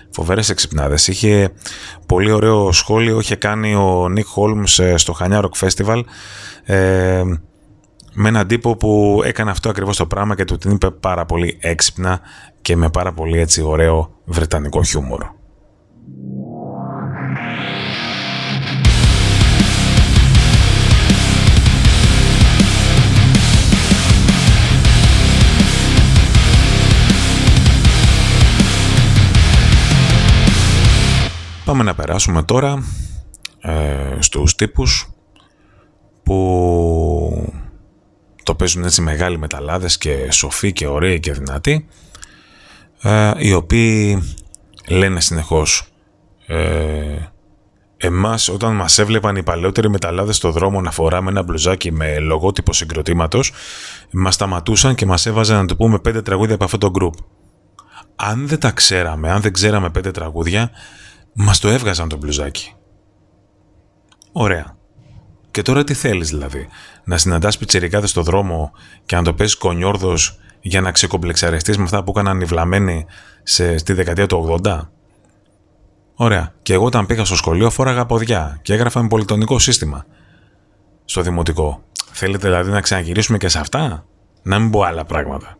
Φοβέρες 0.10 0.50
εξυπνάδες. 0.50 1.08
Είχε 1.08 1.52
πολύ 2.06 2.32
ωραίο 2.32 2.72
σχόλιο, 2.72 3.20
είχε 3.20 3.36
κάνει 3.36 3.76
ο 3.76 4.06
Nick 4.16 4.42
Holmes 4.42 4.84
ε, 4.84 4.98
στο 4.98 5.14
Χανιά 5.14 5.42
Rock 5.42 5.68
Festival 5.68 6.02
ε, 6.64 7.24
με 8.14 8.30
έναν 8.30 8.48
τύπο 8.48 8.76
που 8.76 9.22
έκανε 9.26 9.52
αυτό 9.52 9.70
ακριβώς 9.70 9.98
το 9.98 10.06
πράγμα 10.06 10.36
και 10.36 10.46
του 10.46 10.58
την 10.58 10.72
είπε 10.72 10.92
πάρα 10.92 11.26
πολύ 11.26 11.58
έξυπνα 11.62 12.20
και 12.62 12.76
με 12.76 12.90
πάρα 12.90 13.14
πολύ 13.14 13.40
έτσι 13.40 13.62
ωραίο 13.62 14.14
βρετανικό 14.26 14.84
χιούμορ. 14.84 15.24
Πάμε 31.66 31.84
να 31.84 31.96
περάσουμε 31.96 32.44
τώρα 32.44 32.84
ε, 33.62 34.18
στους 34.20 34.56
τύπους 34.56 35.10
που 36.24 37.54
το 38.44 38.56
παίζουν 38.56 38.84
έτσι 38.84 39.02
μεγάλοι 39.02 39.38
μεταλλάδες 39.38 39.98
και 39.98 40.32
σοφοί 40.32 40.74
και 40.74 40.88
ωραίοι 40.88 41.20
και 41.20 41.32
δυνατοί 41.34 41.88
ε, 43.02 43.32
οι 43.38 43.54
οποίοι 43.54 44.24
λένε 44.88 45.22
συνεχώς 45.22 45.88
ε, 46.48 47.18
εμάς 47.98 48.50
όταν 48.50 48.76
μας 48.76 48.98
έβλεπαν 48.98 49.36
οι 49.36 49.44
παλαιότεροι 49.44 49.90
μεταλλάδες 49.90 50.36
στο 50.36 50.52
δρόμο 50.52 50.82
να 50.82 50.92
φοράμε 50.92 51.30
ένα 51.30 51.44
μπλουζάκι 51.44 51.92
με 51.92 52.20
λογότυπο 52.20 52.74
συγκροτήματος 52.74 53.52
μας 54.12 54.34
σταματούσαν 54.34 54.96
και 54.96 55.06
μας 55.06 55.26
έβαζαν 55.26 55.58
να 55.58 55.66
το 55.66 55.76
πούμε 55.76 56.00
πέντε 56.00 56.22
τραγούδια 56.22 56.56
από 56.56 56.64
αυτό 56.64 56.78
το 56.78 56.92
group. 57.00 57.24
Αν 58.16 58.48
δεν 58.48 58.60
τα 58.60 58.72
ξέραμε, 58.72 59.32
αν 59.32 59.42
δεν 59.42 59.54
ξέραμε 59.54 59.90
πέντε 59.90 60.12
τραγούδια, 60.12 60.72
μας 61.34 61.60
το 61.60 61.68
έβγαζαν 61.70 62.10
το 62.10 62.18
μπλουζάκι. 62.18 62.74
Ωραία. 64.32 64.78
Και 65.52 65.62
τώρα 65.62 65.84
τι 65.84 65.94
θέλεις 65.94 66.30
δηλαδή, 66.30 66.68
να 67.04 67.18
συναντάς 67.18 67.58
πιτσιρικάδες 67.58 68.10
στο 68.10 68.22
δρόμο 68.22 68.72
και 69.06 69.16
να 69.16 69.24
το 69.24 69.34
παίζει 69.34 69.58
κονιόρδος 69.58 70.40
για 70.62 70.82
να 70.82 70.92
ξεκομπλεξαρεστείς 70.92 71.78
με 71.78 71.84
αυτά 71.84 72.04
που 72.04 72.12
έκαναν 72.12 72.42
οι 72.42 72.46
βλαμμένοι 72.46 73.06
σε, 73.44 73.78
στη 73.78 73.94
δεκαετία 73.94 74.28
του 74.28 74.60
80. 74.64 74.80
Ωραία. 76.16 76.54
Και 76.62 76.74
εγώ 76.74 76.86
όταν 76.86 77.06
πήγα 77.06 77.26
στο 77.26 77.36
σχολείο 77.36 77.70
φόραγα 77.70 78.06
ποδιά 78.06 78.60
και 78.62 78.74
έγραφα 78.74 79.02
με 79.02 79.08
πολυτονικό 79.08 79.60
σύστημα. 79.60 80.06
Στο 81.06 81.22
δημοτικό. 81.22 81.84
Θέλετε 82.12 82.48
δηλαδή 82.48 82.72
να 82.72 82.82
ξαναγυρίσουμε 82.82 83.38
και 83.38 83.48
σε 83.48 83.60
αυτά, 83.60 84.06
να 84.42 84.60
μην 84.60 84.72
πω 84.72 84.82
άλλα 84.82 85.06
πράγματα. 85.06 85.58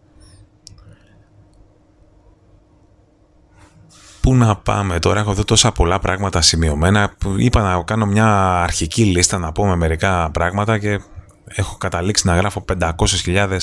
Πού 4.24 4.36
να 4.36 4.56
πάμε 4.56 5.00
τώρα, 5.00 5.20
έχω 5.20 5.32
εδώ 5.32 5.44
τόσα 5.44 5.72
πολλά 5.72 6.00
πράγματα 6.00 6.42
σημειωμένα. 6.42 7.16
Είπα 7.38 7.62
να 7.62 7.84
κάνω 7.84 8.06
μια 8.06 8.62
αρχική 8.62 9.04
λίστα 9.04 9.38
να 9.38 9.52
πω 9.52 9.66
με 9.66 9.76
μερικά 9.76 10.32
πράγματα 10.32 10.78
και 10.78 11.00
έχω 11.46 11.78
καταλήξει 11.78 12.28
να 12.28 12.36
γράφω 12.36 12.66
500.000 12.80 13.58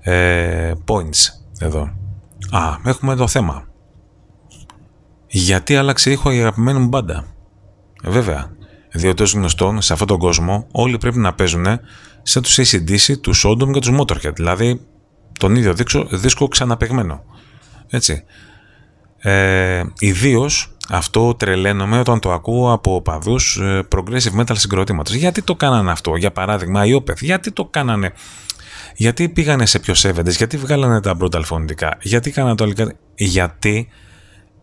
ε, 0.00 0.72
points 0.86 1.28
εδώ. 1.58 1.82
Α, 2.50 2.76
έχουμε 2.84 3.16
το 3.16 3.26
θέμα. 3.26 3.64
Γιατί 5.26 5.76
άλλαξε 5.76 6.10
ήχο 6.10 6.30
η 6.32 6.38
αγαπημένη 6.38 6.78
μου 6.78 6.88
μπάντα; 6.88 7.24
Ε, 8.02 8.10
βέβαια, 8.10 8.50
διότι 8.92 9.22
ως 9.22 9.32
γνωστόν 9.32 9.82
σε 9.82 9.92
αυτόν 9.92 10.08
τον 10.08 10.18
κόσμο 10.18 10.66
όλοι 10.72 10.98
πρέπει 10.98 11.18
να 11.18 11.34
παίζουν 11.34 11.66
σε 12.22 12.40
τους 12.40 12.58
ACDC, 12.58 13.20
τους 13.20 13.44
Sodom 13.46 13.72
και 13.72 13.80
τους 13.80 13.90
Motorhead, 14.00 14.34
δηλαδή 14.34 14.80
τον 15.38 15.56
ίδιο 15.56 15.74
δίσκο, 15.74 16.04
δίσκο 16.10 16.48
ξαναπεγμένο. 16.48 17.24
Έτσι. 17.88 18.24
Ε, 19.22 19.82
Ιδίως 19.98 20.72
αυτό 20.88 21.34
τρελαίνομαι 21.34 21.98
όταν 21.98 22.20
το 22.20 22.32
ακούω 22.32 22.72
από 22.72 23.02
παδού 23.02 23.36
ε, 23.60 23.80
progressive 23.88 24.40
metal 24.40 24.52
συγκροτήματος. 24.52 25.14
Γιατί 25.14 25.42
το 25.42 25.54
κάνανε 25.54 25.90
αυτό, 25.90 26.16
για 26.16 26.32
παράδειγμα, 26.32 26.86
οι 26.86 27.02
Opeth, 27.02 27.20
γιατί 27.20 27.50
το 27.50 27.64
κάνανε. 27.64 28.12
Γιατί 28.96 29.28
πήγανε 29.28 29.66
σε 29.66 29.78
πιο 29.78 29.94
σέβεντε, 29.94 30.30
γιατί 30.30 30.56
βγάλανε 30.56 31.00
τα 31.00 31.16
brutal 31.20 31.42
φωνητικά, 31.44 31.96
γιατί 32.00 32.30
κάνανε 32.30 32.54
το 32.54 32.64
αλληλικά. 32.64 32.94
Γιατί 33.14 33.88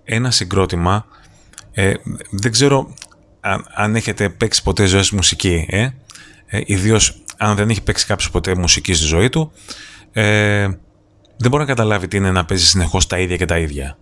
ένα 0.04 0.32
συγκρότημα. 0.32 1.06
Ε, 1.72 1.94
δεν 2.32 2.52
ξέρω 2.52 2.94
αν, 3.40 3.66
αν, 3.74 3.96
έχετε 3.96 4.30
παίξει 4.30 4.64
ποτέ 4.64 4.86
ζωή 4.86 5.04
μουσική, 5.12 5.66
ε, 5.70 5.90
ε, 6.46 6.62
ιδίως 6.66 7.22
αν 7.38 7.56
δεν 7.56 7.70
έχει 7.70 7.84
παίξει 7.84 8.06
κάποιος 8.06 8.32
ποτέ 8.32 8.56
μουσική 8.56 8.94
στη 8.94 9.06
ζωή 9.06 9.30
του, 9.30 9.52
ε, 10.12 10.68
δεν 11.38 11.50
μπορεί 11.50 11.64
να 11.64 11.66
καταλάβει 11.66 12.08
τι 12.08 12.18
είναι 12.18 12.32
να 12.32 12.46
παίζει 12.46 12.66
συνεχώς 12.66 13.08
τα 13.08 13.20
ίδια 13.20 13.36
και 13.36 13.46
τα 13.46 13.58
ίδια 13.58 13.98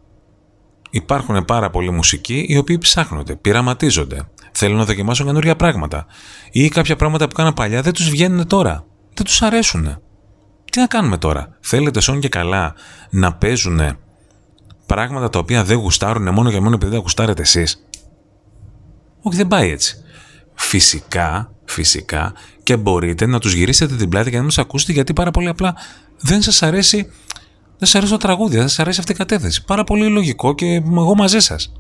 υπάρχουν 0.89 1.45
πάρα 1.45 1.69
πολλοί 1.69 1.91
μουσικοί 1.91 2.45
οι 2.47 2.57
οποίοι 2.57 2.77
ψάχνονται, 2.77 3.35
πειραματίζονται, 3.35 4.29
θέλουν 4.51 4.77
να 4.77 4.85
δοκιμάσουν 4.85 5.25
καινούργια 5.25 5.55
πράγματα. 5.55 6.05
Ή 6.51 6.69
κάποια 6.69 6.95
πράγματα 6.95 7.27
που 7.27 7.35
κάναν 7.35 7.53
παλιά 7.53 7.81
δεν 7.81 7.93
τους 7.93 8.09
βγαίνουν 8.09 8.47
τώρα. 8.47 8.85
Δεν 9.13 9.25
τους 9.25 9.41
αρέσουν. 9.41 10.01
Τι 10.71 10.79
να 10.79 10.87
κάνουμε 10.87 11.17
τώρα; 11.17 11.57
Θέλετε 11.59 11.99
σόν 11.99 12.19
και 12.19 12.29
καλά 12.29 12.75
να 13.09 13.33
παίζουν 13.33 13.97
πράγματα 14.85 15.29
τα 15.29 15.39
οποία 15.39 15.63
δεν 15.63 15.77
γουστάρουν 15.77 16.33
μόνο 16.33 16.51
και 16.51 16.59
μόνο 16.59 16.75
επειδή 16.75 16.91
δεν 16.91 16.99
γουστάρετε 16.99 17.41
εσείς; 17.41 17.87
Όχι, 19.21 19.37
δεν 19.37 19.47
πάει 19.47 19.69
έτσι. 19.69 19.95
Φυσικά, 20.53 21.51
φυσικά 21.65 22.33
και 22.63 22.77
μπορείτε 22.77 23.25
να 23.25 23.39
τους 23.39 23.53
γυρίσετε 23.53 23.95
την 23.95 24.09
πλάτη 24.09 24.29
και 24.29 24.35
να 24.35 24.41
μην 24.41 24.51
σας 24.51 24.63
ακούσετε 24.65 24.91
γιατί 24.91 25.13
πάρα 25.13 25.31
πολύ 25.31 25.47
απλά 25.47 25.75
δεν 26.19 26.41
σας 26.41 26.63
αρέσει 26.63 27.11
δεν 27.77 27.87
σα 27.87 27.97
αρέσει 27.97 28.11
το 28.11 28.17
τραγούδι, 28.17 28.57
δεν 28.57 28.67
σα 28.67 28.81
αρέσει 28.81 28.99
αυτή 28.99 29.11
η 29.11 29.15
κατεύθυνση. 29.15 29.65
Πάρα 29.65 29.83
πολύ 29.83 30.07
λογικό 30.07 30.55
και 30.55 30.65
εγώ 30.75 31.15
μαζί 31.15 31.39
σας. 31.39 31.71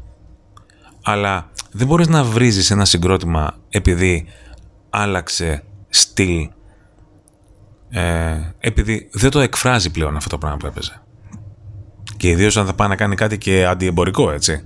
Αλλά 1.03 1.49
δεν 1.71 1.87
μπορείς 1.87 2.07
να 2.07 2.23
βρίζεις 2.23 2.71
ένα 2.71 2.85
συγκρότημα 2.85 3.57
επειδή 3.69 4.25
άλλαξε 4.89 5.63
στυλ. 5.89 6.49
Ε, 7.89 8.35
επειδή 8.59 9.09
δεν 9.11 9.29
το 9.29 9.39
εκφράζει 9.39 9.91
πλέον 9.91 10.15
αυτό 10.15 10.29
το 10.29 10.37
πράγμα 10.37 10.57
που 10.57 10.65
έπαιζε. 10.65 11.01
Και 12.17 12.29
ιδίως 12.29 12.57
αν 12.57 12.65
θα 12.65 12.73
πάει 12.73 12.87
να 12.87 12.95
κάνει 12.95 13.15
κάτι 13.15 13.37
και 13.37 13.65
αντιεμπορικό, 13.65 14.31
έτσι. 14.31 14.65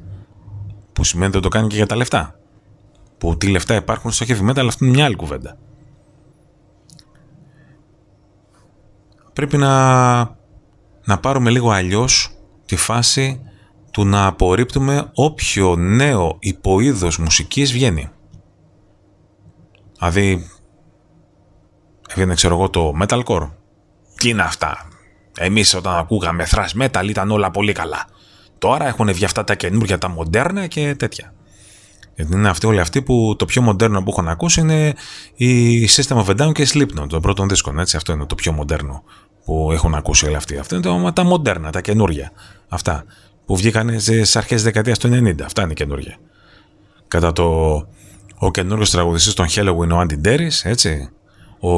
Που 0.93 1.03
σημαίνει 1.03 1.31
ότι 1.31 1.41
το 1.41 1.47
κάνει 1.47 1.67
και 1.67 1.75
για 1.75 1.85
τα 1.85 1.95
λεφτά. 1.95 2.39
Που 3.17 3.37
τι 3.37 3.47
λεφτά 3.47 3.75
υπάρχουν 3.75 4.11
στο 4.11 4.25
heavy 4.29 4.49
metal, 4.49 4.57
αλλά 4.57 4.67
αυτό 4.67 4.85
είναι 4.85 4.93
μια 4.93 5.05
άλλη 5.05 5.15
κουβέντα. 5.15 5.57
Πρέπει 9.33 9.57
να 9.57 10.39
να 11.03 11.19
πάρουμε 11.19 11.49
λίγο 11.49 11.71
αλλιώς 11.71 12.29
τη 12.65 12.75
φάση 12.75 13.41
του 13.91 14.05
να 14.05 14.25
απορρίπτουμε 14.25 15.11
όποιο 15.13 15.75
νέο 15.75 16.37
υποείδος 16.39 17.17
μουσικής 17.17 17.71
βγαίνει. 17.71 18.09
Δηλαδή, 19.99 20.49
έβγαινε 22.09 22.33
ξέρω 22.33 22.55
εγώ 22.55 22.69
το 22.69 22.93
metalcore. 23.01 23.49
Τι 24.15 24.29
είναι 24.29 24.41
αυτά; 24.41 24.87
Εμείς 25.37 25.73
όταν 25.73 25.97
ακούγαμε 25.97 26.47
thrash 26.51 26.81
metal 26.81 27.09
ήταν 27.09 27.31
όλα 27.31 27.51
πολύ 27.51 27.71
καλά. 27.71 28.05
Τώρα 28.57 28.87
έχουν 28.87 29.13
βγει 29.13 29.25
αυτά 29.25 29.43
τα 29.43 29.55
καινούργια, 29.55 29.97
τα 29.97 30.09
μοντέρνα 30.09 30.67
και 30.67 30.95
τέτοια. 30.95 31.33
Γιατί 32.15 32.33
είναι 32.33 32.49
αυτοί 32.49 32.65
όλοι 32.65 32.79
αυτοί 32.79 33.01
που 33.01 33.35
το 33.37 33.45
πιο 33.45 33.61
μοντέρνο 33.61 34.03
που 34.03 34.09
έχω 34.09 34.21
να 34.21 34.31
ακούσει 34.31 34.59
είναι 34.59 34.93
η 35.35 35.85
System 35.89 36.25
of 36.25 36.25
a 36.25 36.41
Down 36.41 36.51
και 36.53 36.61
η 36.61 36.67
Slipknot 36.73 37.07
των 37.09 37.21
πρώτων 37.21 37.47
δίσκων. 37.47 37.79
Έτσι, 37.79 37.95
αυτό 37.95 38.13
είναι 38.13 38.25
το 38.25 38.35
πιο 38.35 38.51
μοντέρνο 38.51 39.03
που 39.45 39.69
έχουν 39.71 39.95
ακούσει 39.95 40.25
όλα 40.27 40.37
αυτοί. 40.37 40.57
Αυτά 40.57 40.75
είναι 40.75 41.11
τα 41.11 41.23
μοντέρνα, 41.23 41.71
τα 41.71 41.81
καινούργια. 41.81 42.31
Αυτά 42.67 43.03
που 43.45 43.55
βγήκαν 43.55 43.99
στι 43.99 44.21
αρχές 44.33 44.57
τη 44.57 44.63
δεκαετίας 44.63 44.97
του 44.97 45.07
90. 45.07 45.41
Αυτά 45.43 45.61
είναι 45.61 45.73
καινούργια. 45.73 46.17
Κατά 47.07 47.31
το. 47.31 47.43
Ο 48.43 48.51
καινούριο 48.51 48.85
τραγουδιστής 48.91 49.33
των 49.33 49.45
Halloween, 49.49 49.89
ο 49.91 49.97
Άντι 49.97 50.15
Ντέρις, 50.15 50.65
έτσι. 50.65 51.09
Ο 51.59 51.71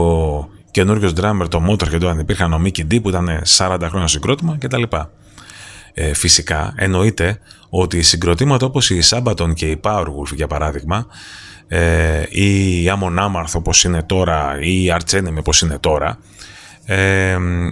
καινούριο 0.72 1.12
drummer, 1.16 1.46
το 1.50 1.66
Motorhead, 1.70 1.96
όταν 1.96 2.20
υπήρχαν 2.20 2.54
ο 2.54 2.62
Mickey 2.66 2.82
D 2.92 3.02
που 3.02 3.10
ήταν 3.10 3.42
40 3.58 3.78
χρόνια 3.90 4.08
συγκρότημα 4.08 4.58
κτλ. 4.60 4.84
Ε, 5.94 6.14
φυσικά 6.14 6.74
εννοείται 6.78 7.40
ότι 7.70 7.98
οι 7.98 8.02
συγκροτήματα 8.02 8.66
όπως 8.66 8.90
η 8.90 9.00
Sabaton 9.10 9.54
και 9.54 9.70
η 9.70 9.80
Powerwolf 9.84 10.34
για 10.36 10.48
παράδειγμα 10.48 11.08
ε, 11.68 12.24
ή 12.30 12.82
η 12.84 12.92
Amon 13.00 13.20
Amarth 13.20 13.54
όπως 13.54 13.84
είναι 13.84 14.04
τώρα 14.04 14.58
ή 14.62 14.84
η 14.84 14.96
Arch 14.98 15.16
Enemy 15.16 15.38
όπως 15.40 15.62
είναι 15.62 15.78
τώρα 15.80 16.20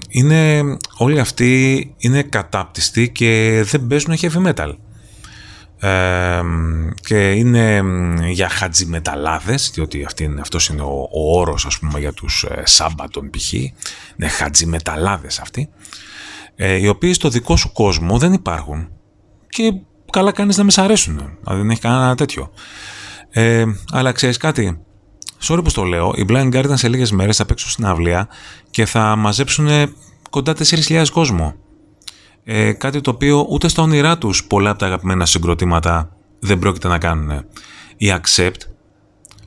είναι, 0.10 0.64
όλοι 0.98 1.20
αυτοί 1.20 1.94
είναι 1.98 2.22
κατάπτυστοι 2.24 3.10
και 3.10 3.62
δεν 3.66 3.88
παίζουν 3.88 4.16
heavy 4.22 4.54
metal. 4.54 4.76
και 6.96 7.32
είναι 7.32 7.84
για 8.30 8.50
χατζιμεταλάδες 8.50 9.72
διότι 9.74 10.04
αυτή 10.04 10.24
είναι, 10.24 10.42
αυτός 10.42 10.68
είναι 10.68 10.82
ο, 10.82 11.10
ο 11.12 11.40
όρος 11.40 11.66
ας 11.66 11.80
πούμε 11.80 12.00
για 12.00 12.14
τους 12.14 12.44
ε, 12.44 12.62
Σάμπατον 12.66 13.30
π.χ. 13.30 13.54
είναι 13.54 14.28
χατζιμεταλάδες 14.30 15.40
αυτοί 15.40 15.70
ε, 16.56 16.76
οι 16.76 16.88
οποίοι 16.88 17.14
στο 17.14 17.30
δικό 17.30 17.56
σου 17.56 17.72
κόσμο 17.72 18.18
δεν 18.18 18.34
υπάρχουν 18.34 18.90
και 19.50 19.74
καλά 20.12 20.32
κάνεις 20.32 20.58
να 20.58 20.64
μες 20.64 20.74
σ' 20.74 20.78
αρέσουν 20.78 21.16
δηλαδή 21.16 21.62
δεν 21.62 21.70
έχει 21.70 21.82
κανένα 21.82 22.16
τέτοιο 22.16 22.52
ε, 23.30 23.66
αλλά 23.92 24.12
ξέρεις 24.12 24.38
κάτι 24.38 24.80
Sorry 25.44 25.60
που 25.64 25.72
το 25.72 25.84
λέω, 25.84 26.14
οι 26.16 26.26
Blind 26.30 26.54
Guardian 26.54 26.74
σε 26.74 26.88
λίγες 26.90 27.12
μέρες 27.12 27.38
θα 27.38 27.46
παίξουν 27.46 27.70
στην 27.70 27.86
αυλία 27.86 28.28
και 28.70 28.86
θα 28.86 29.16
μαζέψουν 29.16 29.68
κοντά 30.30 30.56
4.000 30.58 31.06
κόσμο. 31.12 31.56
Ε, 32.44 32.72
κάτι 32.72 33.02
το 33.02 33.12
οποίο 33.12 33.46
ούτε 33.50 33.68
στα 33.68 33.82
όνειρά 33.82 34.18
τους 34.18 34.46
πολλά 34.46 34.70
από 34.70 34.80
τα 34.80 34.86
αγαπημένα 34.86 35.26
συγκροτήματα 35.26 36.10
δεν 36.40 36.60
πρόκειται 36.60 36.88
να 36.88 36.98
κάνουν. 36.98 37.46
Οι 37.98 38.14
Accept 38.22 38.60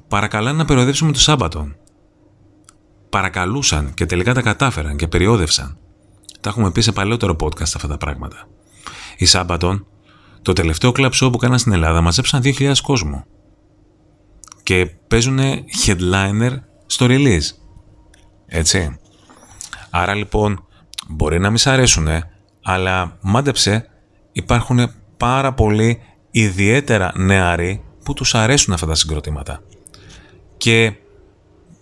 παρακαλάνε 0.09 0.59
να 0.59 0.65
περιοδεύσουμε 0.65 1.13
το 1.13 1.21
Σάμπατο. 1.21 1.69
Παρακαλούσαν 3.09 3.95
και 3.95 4.07
τελικά 4.07 4.35
τα 4.35 4.43
κατάφεραν 4.43 4.97
και 4.97 5.09
περιόδευσαν. 5.09 5.79
Τα 6.41 6.51
έχουμε 6.51 6.71
πει 6.71 6.81
σε 6.81 6.93
παλαιότερο 6.93 7.37
podcast 7.41 7.61
αυτά 7.75 7.89
τα 7.89 7.97
πράγματα. 7.97 8.49
Οι 9.17 9.25
Σάμπατον, 9.25 9.87
το 10.43 10.53
τελευταίο 10.53 10.93
κλαψό 10.93 11.31
που 11.31 11.39
κάναν 11.39 11.59
στην 11.59 11.73
Ελλάδα, 11.73 12.01
μαζέψαν 12.01 12.43
2.000 12.45 12.73
κόσμο 12.83 13.27
και 14.65 14.87
παίζουν 15.09 15.39
headliner 15.87 16.59
στο 16.87 17.07
release. 17.09 17.49
Έτσι. 18.47 18.99
Άρα 19.91 20.15
λοιπόν 20.15 20.67
μπορεί 21.09 21.39
να 21.39 21.49
μην 21.49 21.59
σ' 21.59 21.67
αρέσουν, 21.67 22.09
αλλά 22.63 23.19
μάντεψε 23.21 23.89
υπάρχουν 24.33 24.91
πάρα 25.17 25.53
πολλοί 25.53 26.01
ιδιαίτερα 26.31 27.13
νεαροί 27.17 27.85
που 28.05 28.15
τους 28.15 28.35
αρέσουν 28.35 28.73
αυτά 28.73 28.87
τα 28.87 28.95
συγκροτήματα. 28.95 29.63
Και 30.57 30.93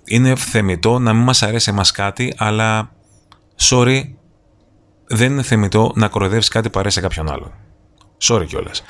είναι 0.04 0.36
θεμητό 0.36 0.98
να 0.98 1.12
μην 1.12 1.22
μας 1.22 1.42
αρέσει 1.42 1.70
εμάς 1.70 1.90
κάτι, 1.90 2.34
αλλά 2.36 2.92
sorry, 3.60 4.02
δεν 5.06 5.32
είναι 5.32 5.42
θεμητό 5.42 5.92
να 5.94 6.08
κοροϊδεύεις 6.08 6.48
κάτι 6.48 6.70
που 6.70 6.78
αρέσει 6.78 6.94
σε 6.94 7.00
κάποιον 7.00 7.30
άλλον. 7.30 7.52
Sorry 8.22 8.44
κιόλας. 8.46 8.82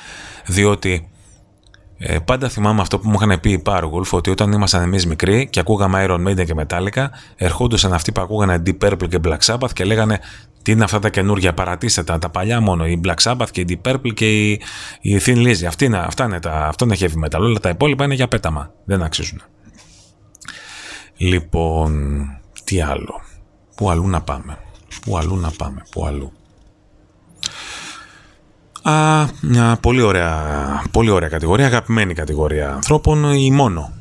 Διότι 0.47 1.12
Ε, 2.05 2.19
πάντα 2.19 2.49
θυμάμαι 2.49 2.81
αυτό 2.81 2.99
που 2.99 3.09
μου 3.09 3.19
είχαν 3.21 3.41
πει 3.41 3.51
οι 3.51 3.63
Powerwolf 3.65 4.11
ότι 4.11 4.31
όταν 4.31 4.53
ήμασταν 4.53 4.83
εμείς 4.83 5.07
μικροί 5.07 5.49
και 5.51 5.61
ακούγαμε 5.61 6.07
Iron 6.09 6.29
Maiden 6.29 6.45
και 6.45 6.55
Metallica, 6.57 7.07
ερχόντουσαν 7.37 7.93
αυτοί 7.93 8.13
που 8.13 8.21
ακούγανε 8.21 8.63
Deep 8.67 8.89
Purple 8.89 9.09
και 9.09 9.19
Black 9.25 9.39
Sabbath 9.39 9.73
και 9.73 9.85
λέγανε 9.85 10.21
τι 10.63 10.73
είναι 10.73 10.85
αυτά 10.85 10.99
τα 10.99 11.09
καινούργια, 11.09 11.55
παρατήστε 11.55 12.03
τα, 12.03 12.19
τα 12.19 12.29
παλιά 12.29 12.61
μόνο. 12.61 12.87
Η 12.87 13.01
Black 13.05 13.15
Sabbath 13.23 13.51
και 13.51 13.61
η 13.61 13.67
Deep 13.69 13.93
Purple 13.93 14.15
και 14.15 14.51
η, 14.51 14.61
η 15.01 15.21
Thin 15.25 15.37
Lizzy. 15.37 15.65
Αυτή 15.67 15.85
είναι, 15.85 15.99
αυτά 15.99 16.25
είναι 16.25 16.41
τα, 16.41 16.67
αυτό 16.67 16.85
είναι 16.85 16.97
heavy 16.99 17.25
metal. 17.25 17.41
Όλα 17.41 17.59
τα 17.59 17.69
υπόλοιπα 17.69 18.05
είναι 18.05 18.15
για 18.15 18.29
πέταμα. 18.29 18.73
Δεν 18.85 19.03
αξίζουν. 19.03 19.43
Λοιπόν, 21.17 22.27
τι 22.65 22.81
άλλο. 22.81 23.21
Πού 23.77 23.91
αλλού 23.91 24.09
να 24.09 24.21
πάμε. 24.23 24.59
Πού 25.05 25.19
αλλού 25.19 25.37
να 25.37 25.51
πάμε. 25.51 25.83
Πού 25.91 26.07
αλλού. 26.07 26.33
Α, 28.83 29.27
μια 29.41 29.79
πολύ 29.81 30.01
ωραία, 30.01 30.83
πολύ 30.91 31.11
ωραία 31.11 31.29
κατηγορία, 31.29 31.67
αγαπημένη 31.67 32.15
κατηγορία 32.15 32.73
ανθρώπων, 32.73 33.33
η 33.33 33.51
μόνο. 33.51 33.93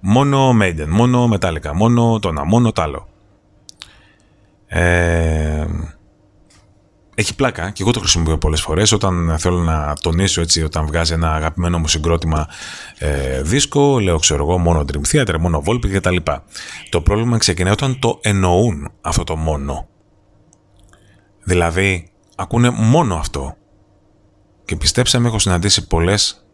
Μόνο 0.00 0.50
Maiden, 0.62 0.86
μόνο 0.88 1.28
Metallica, 1.32 1.72
μόνο 1.74 2.18
το 2.18 2.28
ένα, 2.28 2.44
μόνο 2.44 2.72
το 2.72 2.82
άλλο. 2.82 3.08
Ε, 4.66 5.66
έχει 7.14 7.34
πλάκα 7.34 7.70
και 7.70 7.82
εγώ 7.82 7.92
το 7.92 7.98
χρησιμοποιώ 7.98 8.38
πολλές 8.38 8.60
φορές 8.60 8.92
όταν 8.92 9.36
θέλω 9.38 9.58
να 9.58 9.94
τονίσω 10.00 10.40
έτσι 10.40 10.62
όταν 10.62 10.86
βγάζει 10.86 11.12
ένα 11.12 11.34
αγαπημένο 11.34 11.78
μου 11.78 11.88
συγκρότημα 11.88 12.48
ε, 12.98 13.42
δίσκο 13.42 14.00
λέω 14.00 14.18
ξέρω 14.18 14.42
εγώ 14.42 14.58
μόνο 14.58 14.84
Dream 14.92 15.12
Theater, 15.12 15.38
μόνο 15.38 15.62
Volpe 15.66 15.90
και 15.90 16.00
τα 16.00 16.10
λοιπά. 16.10 16.44
Το 16.88 17.00
πρόβλημα 17.00 17.38
ξεκινάει 17.38 17.72
όταν 17.72 17.98
το 17.98 18.18
εννοούν 18.22 18.90
αυτό 19.00 19.24
το 19.24 19.36
μόνο. 19.36 19.88
Δηλαδή 21.44 22.10
ακούνε 22.36 22.70
μόνο 22.70 23.14
αυτό 23.14 23.56
και 24.64 24.76
πιστέψτε 24.76 25.18
με, 25.18 25.28
έχω 25.28 25.38
συναντήσει 25.38 25.86
πολλές 25.86 26.46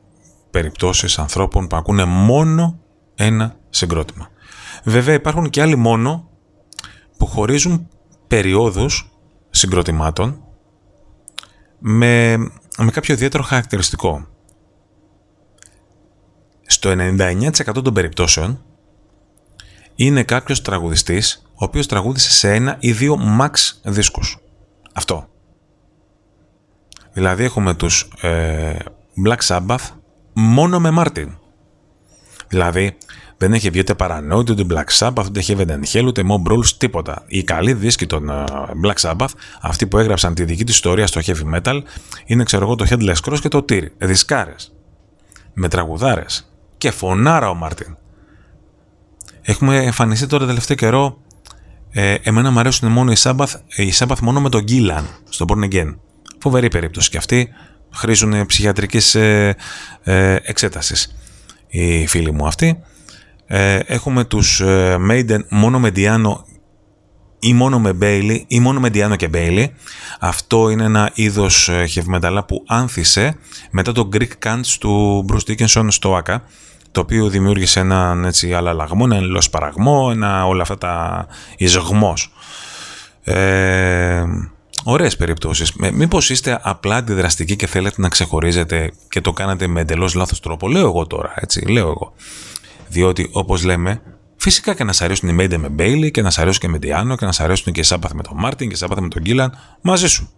περιπτώσεις 0.51 1.18
ανθρώπων 1.18 1.66
που 1.66 1.77
ακούνε 1.77 2.05
μόνο 2.05 2.79
ένα 3.14 3.57
συγκρότημα. 3.71 4.29
Βέβαια 4.85 5.14
υπάρχουν 5.14 5.51
και 5.51 5.62
άλλοι 5.62 5.77
μόνο 5.77 6.31
που 7.16 7.27
χωρίζουν 7.27 7.88
περιόδους 8.27 9.12
συγκροτημάτων 9.51 10.44
με, 11.79 12.37
με 12.79 12.90
κάποιο 12.90 13.14
ιδιαίτερο 13.14 13.42
χαρακτηριστικό. 13.42 14.27
Στο 16.66 16.90
99% 16.97 17.51
των 17.83 17.94
περιπτώσεων 17.94 18.62
είναι 19.94 20.23
κάποιος 20.23 20.62
τραγουδιστής 20.62 21.42
ο 21.61 21.64
οποίος 21.64 21.87
τραγούδισε 21.87 22.31
σε 22.31 22.55
ένα 22.55 22.77
ή 22.81 22.92
δύο 22.92 23.18
max 23.40 23.51
δίσκους. 23.83 24.38
Αυτό. 24.92 25.29
Δηλαδή 27.18 27.44
έχουμε 27.44 27.74
τους 27.74 28.09
ε, 28.20 28.76
Black 29.26 29.38
Sabbath 29.46 29.90
μόνο 30.33 30.81
με 30.81 30.90
Μάρτιν. 30.90 31.37
Δηλαδή 32.48 32.96
δεν 33.37 33.52
έχει 33.52 33.70
βγει 33.70 33.81
ούτε 33.81 33.94
Paranoid, 33.98 34.50
ούτε 34.50 34.66
Black 34.70 34.98
Sabbath, 34.98 35.24
ούτε 35.26 35.42
Heaven 35.46 35.66
and 35.66 35.83
Hell, 35.92 36.04
ούτε 36.07 36.22
Mob 36.28 36.52
Rules, 36.52 36.66
τίποτα. 36.78 37.22
Οι 37.26 37.42
καλοί 37.42 37.72
δίσκοι 37.72 38.07
των 38.07 38.31
ε, 38.31 38.44
Black 38.85 38.94
Sabbath, 39.00 39.28
αυτοί 39.61 39.87
που 39.87 39.98
έγραψαν 39.98 40.35
τη 40.35 40.44
δική 40.44 40.64
τους 40.64 40.74
ιστορία 40.74 41.07
στο 41.07 41.20
heavy 41.24 41.59
metal, 41.59 41.83
είναι 42.24 42.44
ξέρω 42.44 42.64
εγώ 42.64 42.74
το 42.74 42.87
Headless 42.88 43.31
Cross 43.31 43.38
και 43.40 43.48
το 43.48 43.64
Tear. 43.68 43.87
Δισκάρες. 43.98 44.74
Με 45.52 45.68
τραγουδάρες. 45.68 46.52
Και 46.78 46.90
φωνάρα 46.90 47.50
ο 47.50 47.54
Μάρτιν. 47.54 47.96
Έχουμε 49.42 49.76
εμφανιστεί 49.76 50.26
τώρα 50.26 50.46
τελευταίο 50.46 50.76
καιρό. 50.76 51.18
Ε, 51.90 52.14
εμένα 52.22 52.50
μου 52.50 52.59
αρέσουν 52.59 52.92
μόνο 52.92 53.12
οι 53.12 53.16
Sabbath, 53.18 53.52
οι 53.76 53.92
Sabbath 53.94 54.18
μόνο 54.20 54.40
με 54.40 54.48
τον 54.48 54.64
Gillan 54.68 55.04
στο 55.28 55.44
Born 55.48 55.72
Again. 55.72 55.94
Φοβερή 56.38 56.68
περίπτωση 56.68 57.11
και 57.11 57.16
αυτοί 57.16 57.48
χρήζουν 57.94 58.46
ψυχιατρικής 58.46 59.14
ε, 59.14 59.57
ε, 60.03 60.37
εξέτασης 60.42 61.16
οι 61.68 62.07
φίλοι 62.07 62.33
μου 62.33 62.46
αυτοί. 62.46 62.83
Ε, 63.46 63.79
έχουμε 63.87 64.24
τους 64.24 64.61
ε, 64.61 64.96
Maiden 65.11 65.40
μόνο 65.48 65.79
με 65.79 65.92
Diano 65.96 66.37
ή 67.38 67.55
μόνο 67.55 67.81
με 67.81 67.98
Bailey 68.01 68.40
ή 68.46 68.61
μόνο 68.61 68.81
με 68.81 68.88
Diano 68.88 69.16
και 69.16 69.31
Bailey. 69.35 69.66
Αυτό 70.20 70.70
είναι 70.70 70.85
ένα 70.85 71.11
είδος 71.14 71.68
ε, 71.68 71.85
heavy 71.94 72.14
metal 72.14 72.40
που 72.46 72.64
άνθησε 72.66 73.37
μετά 73.70 73.92
το 73.92 74.09
Greek 74.12 74.46
Cants 74.46 74.77
του 74.81 75.24
Bruce 75.29 75.51
Dickinson 75.51 75.87
στο 75.88 76.22
AKA 76.24 76.37
το 76.90 77.01
οποίο 77.01 77.29
δημιούργησε 77.29 77.81
έναν 77.81 78.24
έτσι 78.24 78.55
αλλαγμό, 78.55 79.09
ένα 79.11 79.20
λοσπαραγμό, 79.20 80.09
ένα 80.12 80.46
όλα 80.46 80.62
αυτά 80.62 80.79
τα 80.79 81.27
εισγμός. 81.57 82.33
Ε, 83.22 84.24
Ωραίες 84.90 85.16
περιπτώσεις. 85.16 85.72
Μήπως 85.72 86.31
είστε 86.31 86.61
απλά 86.62 86.96
αντιδραστικοί 86.96 87.57
και 87.57 87.66
θέλετε 87.66 88.01
να 88.01 88.09
ξεχωρίζετε 88.09 88.92
και 89.09 89.20
το 89.20 89.33
κάνατε 89.33 89.66
με 89.66 89.81
εντελώς 89.81 90.14
λάθος 90.14 90.40
τρόπο. 90.40 90.68
Λέω 90.68 90.87
εγώ 90.87 91.07
τώρα, 91.07 91.33
έτσι, 91.37 91.66
λέω 91.66 91.88
εγώ. 91.88 92.12
Διότι, 92.88 93.31
όπως 93.33 93.64
λέμε, 93.64 94.03
φυσικά 94.37 94.74
και 94.74 94.85
να 94.85 94.92
σ' 94.92 95.03
αρέσουν 95.03 95.29
οι 95.29 95.33
Μέιντεν 95.33 95.57
με 95.57 95.68
Μπέιλι 95.68 96.11
και 96.11 96.22
να 96.22 96.31
σ' 96.31 96.38
αρέσουν 96.38 96.61
και 96.61 96.68
με 96.68 96.79
Ντι 96.79 96.97
Άνο 96.97 97.16
και 97.16 97.24
να 97.24 97.33
σ' 97.33 97.40
αρέσουν 97.40 97.72
και 97.72 97.81
οι 97.81 97.83
Σάμπαθ 97.83 98.12
με 98.12 98.22
τον 98.22 98.37
Μάρτιν 98.37 98.68
και 98.68 98.74
οι 98.74 98.77
Σάμπαθ 98.77 98.98
με 98.98 99.09
τον 99.09 99.22
Γκίλαν 99.22 99.59
μαζί 99.81 100.09
σου. 100.09 100.31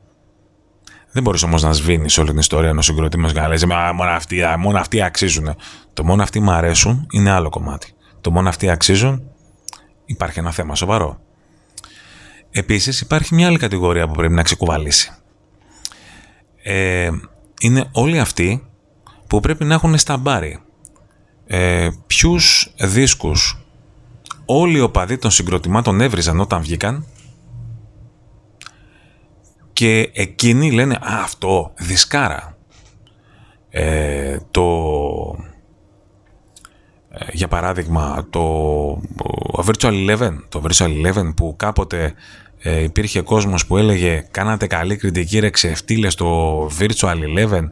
Δεν 1.13 1.23
μπορείς 1.23 1.43
όμως 1.43 1.63
να 1.63 1.73
σβήνεις 1.73 2.19
όλη 2.19 2.29
την 2.29 2.39
ιστορία 2.39 2.69
ενός 2.69 2.85
συγκροτήματος 2.85 3.33
και 3.33 3.41
να 3.41 3.49
λες: 3.49 3.65
μόνο 3.65 4.11
αυτοί, 4.11 4.43
μόνο 4.59 4.79
αυτοί 4.79 5.03
αξίζουν. 5.03 5.55
Το 5.93 6.05
μόνο 6.05 6.23
αυτοί 6.23 6.41
μου 6.41 6.51
αρέσουν 6.51 7.07
είναι 7.11 7.31
άλλο 7.31 7.49
κομμάτι. 7.49 7.93
Το 8.21 8.31
μόνο 8.31 8.49
αυτοί 8.49 8.71
αξίζουν 8.71 9.23
υπάρχει 10.05 10.39
ένα 10.39 10.51
θέμα 10.51 10.75
σοβαρό. 10.75 11.21
Επίσης 12.51 13.01
υπάρχει 13.01 13.35
μια 13.35 13.47
άλλη 13.47 13.59
κατηγορία 13.59 14.09
που 14.09 14.15
πρέπει 14.15 14.35
να 14.35 14.43
ξεκουβαλήσει. 14.43 15.13
Ε, 16.63 17.11
είναι 17.61 17.89
όλοι 17.93 18.19
αυτοί 18.19 18.67
που 19.27 19.41
πρέπει 19.41 19.65
να 19.65 19.75
έχουν 19.75 19.99
στα 19.99 20.17
μπάρι. 20.17 20.59
Ε, 21.47 21.89
ποιους 22.07 22.75
δίσκους 22.79 23.65
όλοι 24.45 24.77
οι 24.77 24.81
οπαδοί 24.81 25.19
των 25.19 25.31
συγκροτημάτων 25.31 26.01
έβριζαν 26.01 26.41
όταν 26.41 26.61
βγήκαν 26.61 27.07
και 29.73 30.11
εκείνοι 30.13 30.73
λένε 30.73 30.95
«Α, 30.95 31.21
αυτό, 31.23 31.73
δισκάρα». 31.79 32.57
Ε, 33.71 34.39
το, 34.51 34.63
ε, 35.39 35.50
για 37.33 37.49
παράδειγμα, 37.49 38.27
το 38.31 39.65
Virtual 39.67 40.09
Eleven, 40.09 40.39
το 40.49 40.63
Virtual 40.69 40.87
Eleven 40.87 41.33
που 41.37 41.55
κάποτε 41.57 42.15
ε, 42.59 42.83
υπήρχε 42.83 43.21
κόσμος 43.21 43.67
που 43.67 43.77
έλεγε 43.77 44.27
«Κάνατε 44.31 44.67
καλή 44.67 44.97
κριτική 44.97 45.39
ρε 45.39 45.51
ξεφτύλες 45.51 46.13
στο 46.13 46.67
Virtual 46.79 47.15
Eleven, 47.15 47.65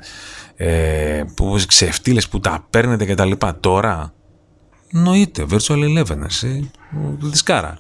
ε, 0.57 1.22
που 1.35 1.59
ξεφτύλες 1.68 2.29
που 2.29 2.40
τα 2.40 2.66
παίρνετε 2.70 3.05
και 3.05 3.14
τα 3.14 3.24
λοιπά». 3.24 3.61
Τώρα, 3.61 4.14
νοείται, 4.90 5.46
Virtual 5.51 5.98
Eleven, 5.98 6.18
εσύ, 6.24 6.70
δισκάρα. 7.18 7.79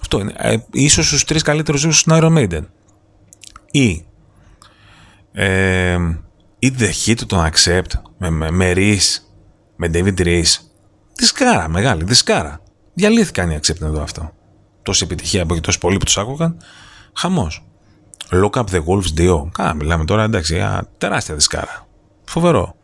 Αυτό 0.00 0.20
είναι. 0.20 0.32
Ε, 0.36 0.56
ίσως 0.72 1.06
στους 1.06 1.24
τρεις 1.24 1.42
καλύτερους 1.42 1.80
ζούς 1.80 1.98
στην 1.98 2.12
Iron 2.16 2.38
Maiden. 2.38 2.62
Ή 3.70 4.04
ε, 5.32 5.98
ή 6.58 6.72
The 6.78 6.90
Hit 7.06 7.18
τον 7.26 7.50
Accept 7.50 8.00
με, 8.18 8.30
με, 8.30 8.50
με 8.50 8.74
με 9.76 9.90
David 9.92 10.20
Reese. 10.20 10.71
Δισκάρα, 11.14 11.68
μεγάλη, 11.68 12.04
δισκάρα. 12.04 12.60
Διαλύθηκαν 12.94 13.50
οι 13.50 13.58
Accept 13.62 13.80
εδώ 13.80 14.02
αυτό. 14.02 14.32
Τόση 14.82 15.04
επιτυχία 15.04 15.42
από 15.42 15.54
και 15.54 15.60
τόσο 15.60 15.78
πολλοί 15.78 15.96
που 15.96 16.04
τους 16.04 16.18
άκουγαν. 16.18 16.56
Χαμός. 17.12 17.64
Lock 18.30 18.50
up 18.50 18.64
the 18.64 18.80
Wolves 18.84 19.20
2. 19.20 19.48
Κάνα, 19.52 19.74
μιλάμε 19.74 20.04
τώρα 20.04 20.22
εντάξει, 20.22 20.60
α, 20.60 20.88
τεράστια 20.98 21.34
δισκάρα. 21.34 21.86
Φοβερό. 22.24 22.74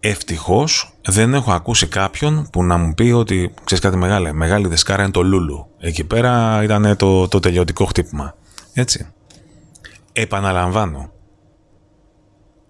Ευτυχώς 0.00 0.92
δεν 1.06 1.34
έχω 1.34 1.52
ακούσει 1.52 1.86
κάποιον 1.86 2.48
που 2.52 2.64
να 2.64 2.76
μου 2.76 2.94
πει 2.94 3.10
ότι 3.10 3.54
ξέρεις 3.64 3.84
κάτι 3.84 3.96
μεγάλο. 3.96 4.34
Μεγάλη 4.34 4.68
δισκάρα 4.68 5.02
είναι 5.02 5.10
το 5.10 5.22
Λούλου. 5.22 5.66
Εκεί 5.78 6.04
πέρα 6.04 6.62
ήταν 6.62 6.96
το, 6.96 7.28
το 7.28 7.40
τελειωτικό 7.40 7.84
χτύπημα. 7.84 8.34
Έτσι. 8.72 9.08
Επαναλαμβάνω. 10.12 11.12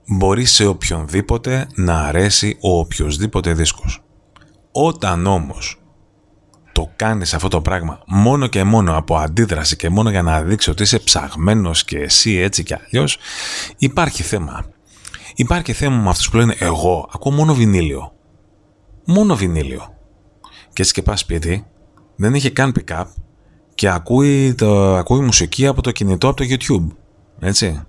Μπορεί 0.06 0.44
σε 0.44 0.66
οποιονδήποτε 0.66 1.66
να 1.74 2.04
αρέσει 2.04 2.56
ο 2.60 2.78
οποιοδήποτε 2.78 3.52
δίσκος. 3.52 4.02
Όταν 4.72 5.26
όμως 5.26 5.78
το 6.72 6.90
κάνεις 6.96 7.34
αυτό 7.34 7.48
το 7.48 7.60
πράγμα 7.60 8.02
μόνο 8.06 8.46
και 8.46 8.64
μόνο 8.64 8.96
από 8.96 9.16
αντίδραση 9.16 9.76
και 9.76 9.88
μόνο 9.88 10.10
για 10.10 10.22
να 10.22 10.42
δείξει 10.42 10.70
ότι 10.70 10.82
είσαι 10.82 10.98
ψαγμένος 10.98 11.84
και 11.84 11.98
εσύ 11.98 12.36
έτσι 12.36 12.62
κι 12.62 12.74
αλλιώς, 12.74 13.18
υπάρχει 13.78 14.22
θέμα. 14.22 14.64
Υπάρχει 15.34 15.72
θέμα 15.72 15.96
με 15.96 16.08
αυτούς 16.08 16.30
που 16.30 16.36
λένε 16.36 16.56
εγώ 16.58 17.08
ακούω 17.12 17.32
μόνο 17.32 17.54
βινίλιο. 17.54 18.12
Μόνο 19.04 19.36
βινίλιο. 19.36 19.94
Και 20.72 20.82
έτσι 20.82 20.92
και 20.92 21.02
πας 21.02 21.20
σπίτι, 21.20 21.66
δεν 22.16 22.34
είχε 22.34 22.50
καν 22.50 22.74
pick-up 22.78 23.04
και 23.74 23.88
ακούει, 23.88 24.54
το, 24.54 24.96
ακούει 24.96 25.20
μουσική 25.20 25.66
από 25.66 25.82
το 25.82 25.90
κινητό 25.90 26.28
από 26.28 26.36
το 26.36 26.44
YouTube. 26.48 26.86
Έτσι. 27.40 27.82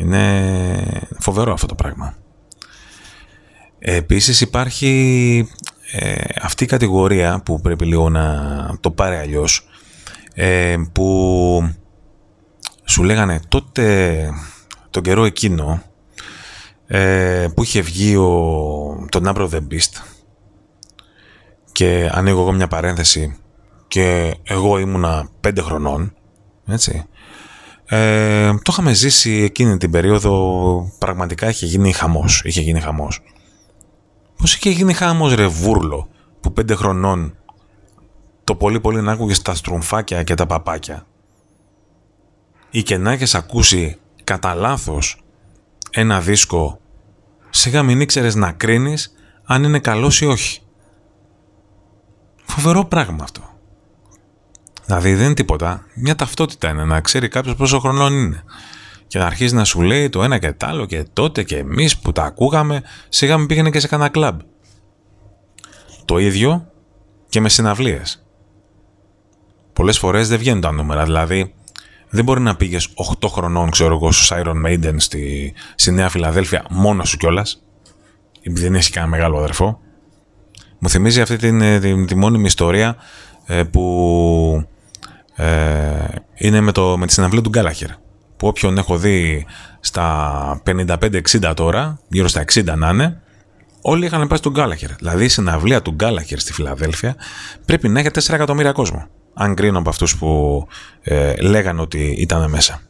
Είναι 0.00 1.08
φοβερό 1.18 1.52
αυτό 1.52 1.66
το 1.66 1.74
πράγμα. 1.74 2.14
Επίσης 3.78 4.40
υπάρχει 4.40 5.48
ε, 5.92 6.24
αυτή 6.42 6.64
η 6.64 6.66
κατηγορία 6.66 7.40
που 7.44 7.60
πρέπει 7.60 7.84
λίγο 7.84 8.08
να 8.10 8.78
το 8.80 8.90
πάρει 8.90 9.16
αλλιώς, 9.16 9.68
ε, 10.34 10.76
που 10.92 11.74
σου 12.84 13.02
λέγανε 13.02 13.40
τότε 13.48 14.28
τον 14.90 15.02
καιρό 15.02 15.24
εκείνο 15.24 15.82
ε, 16.86 17.46
που 17.54 17.62
είχε 17.62 17.80
βγει 17.80 18.16
ο, 18.16 19.06
το 19.08 19.20
Number 19.24 19.48
The 19.50 19.60
Beast 19.70 20.02
και 21.72 22.10
ανοίγω 22.12 22.40
εγώ 22.40 22.52
μια 22.52 22.68
παρένθεση 22.68 23.36
και 23.88 24.36
εγώ 24.42 24.78
ήμουνα 24.78 25.28
πέντε 25.40 25.62
χρονών, 25.62 26.14
έτσι, 26.66 27.06
ε, 27.88 28.52
το 28.52 28.70
είχαμε 28.70 28.92
ζήσει 28.92 29.30
εκείνη 29.30 29.76
την 29.76 29.90
περίοδο, 29.90 30.92
πραγματικά 30.98 31.48
είχε 31.48 31.66
γίνει 31.66 31.92
χαμός, 31.92 32.42
είχε 32.44 32.60
γίνει 32.60 32.80
χαμός. 32.80 33.20
Πώς 34.36 34.54
είχε 34.54 34.70
γίνει 34.70 34.92
χαμός 34.92 35.34
ρε 35.34 35.46
βούρλο, 35.46 36.08
που 36.40 36.52
πέντε 36.52 36.74
χρονών 36.74 37.36
το 38.44 38.54
πολύ 38.54 38.80
πολύ 38.80 39.00
να 39.00 39.12
άκουγες 39.12 39.42
τα 39.42 39.54
στρουμφάκια 39.54 40.22
και 40.22 40.34
τα 40.34 40.46
παπάκια 40.46 41.06
ή 42.70 42.82
και 42.82 42.96
να 42.96 43.12
έχεις 43.12 43.34
ακούσει 43.34 43.98
κατά 44.24 44.54
λάθος 44.54 45.22
ένα 45.90 46.20
δίσκο 46.20 46.80
σιγά 47.50 47.82
μην 47.82 48.00
ήξερες 48.00 48.34
να 48.34 48.52
κρίνεις 48.52 49.14
αν 49.44 49.64
είναι 49.64 49.78
καλός 49.78 50.20
ή 50.20 50.26
όχι. 50.26 50.60
Φοβερό 52.44 52.84
πράγμα 52.84 53.24
αυτό. 53.24 53.57
Δηλαδή 54.88 55.14
δεν 55.14 55.24
είναι 55.24 55.34
τίποτα. 55.34 55.84
Μια 55.94 56.14
ταυτότητα 56.14 56.68
είναι 56.68 56.84
να 56.84 57.00
ξέρει 57.00 57.28
κάποιος 57.28 57.54
πόσο 57.54 57.78
χρονών 57.78 58.12
είναι. 58.12 58.42
Και 59.06 59.18
να 59.18 59.26
αρχίζει 59.26 59.54
να 59.54 59.64
σου 59.64 59.80
λέει 59.80 60.08
το 60.08 60.22
ένα 60.22 60.38
και 60.38 60.52
το 60.52 60.66
άλλο 60.66 60.86
και 60.86 61.06
τότε 61.12 61.42
και 61.42 61.56
εμείς 61.56 61.98
που 61.98 62.12
τα 62.12 62.22
ακούγαμε 62.24 62.82
σιγά 63.08 63.38
μην 63.38 63.46
πήγαινε 63.46 63.70
και 63.70 63.80
σε 63.80 63.88
κανένα 63.88 64.08
κλαμπ. 64.08 64.40
Το 66.04 66.18
ίδιο 66.18 66.70
και 67.28 67.40
με 67.40 67.48
συναυλίες. 67.48 68.26
Πολλές 69.72 69.98
φορές 69.98 70.28
δεν 70.28 70.38
βγαίνουν 70.38 70.60
τα 70.60 70.72
νούμερα. 70.72 71.04
Δηλαδή 71.04 71.54
δεν 72.08 72.24
μπορεί 72.24 72.40
να 72.40 72.56
πήγες 72.56 72.88
8 73.20 73.28
χρονών, 73.28 73.70
ξέρω 73.70 73.94
εγώ, 73.94 74.12
στους 74.12 74.32
Iron 74.32 74.66
Maiden 74.66 74.94
στη, 74.96 75.54
στη 75.74 75.90
Νέα 75.90 76.08
Φιλαδέλφια 76.08 76.64
μόνος 76.70 77.08
σου 77.08 77.16
κιόλας. 77.16 77.62
Επειδή 78.42 78.60
δεν 78.60 78.74
έχει 78.74 78.90
κανένα 78.90 79.16
μεγάλο 79.16 79.38
αδερφό. 79.38 79.80
Μου 80.78 80.88
θυμίζει 80.88 81.20
αυτή 81.20 81.36
την, 81.36 81.60
ε, 81.60 81.78
τη, 81.78 82.04
τη 82.04 82.14
μόνιμη 82.14 82.44
ιστορία 82.44 82.96
ε, 83.46 83.62
που 83.62 84.68
ε, 85.38 85.46
είναι 86.34 86.60
με, 86.60 86.72
το, 86.72 86.96
με 86.98 87.06
τη 87.06 87.12
συναυλία 87.12 87.42
του 87.42 87.48
Γκάλαχερ. 87.50 87.88
Που 88.36 88.48
όποιον 88.48 88.78
έχω 88.78 88.96
δει 88.98 89.46
στα 89.80 90.62
55-60 90.66 91.52
τώρα, 91.56 91.98
γύρω 92.08 92.28
στα 92.28 92.44
60 92.52 92.64
να 92.76 92.88
είναι, 92.88 93.20
όλοι 93.80 94.06
είχαν 94.06 94.28
πάει 94.28 94.38
στον 94.38 94.52
Γκάλαχερ. 94.52 94.90
Δηλαδή 94.94 95.24
η 95.24 95.28
συναυλία 95.28 95.82
του 95.82 95.90
Γκάλαχερ 95.90 96.38
στη 96.38 96.52
Φιλαδέλφια 96.52 97.16
πρέπει 97.64 97.88
να 97.88 98.00
έχει 98.00 98.08
4 98.14 98.34
εκατομμύρια 98.34 98.72
κόσμο 98.72 99.08
αν 99.40 99.54
κρίνω 99.54 99.78
από 99.78 99.88
αυτούς 99.88 100.16
που 100.16 100.66
ε, 101.02 101.34
λέγανε 101.40 101.80
ότι 101.80 102.16
ήταν 102.18 102.50
μέσα. 102.50 102.80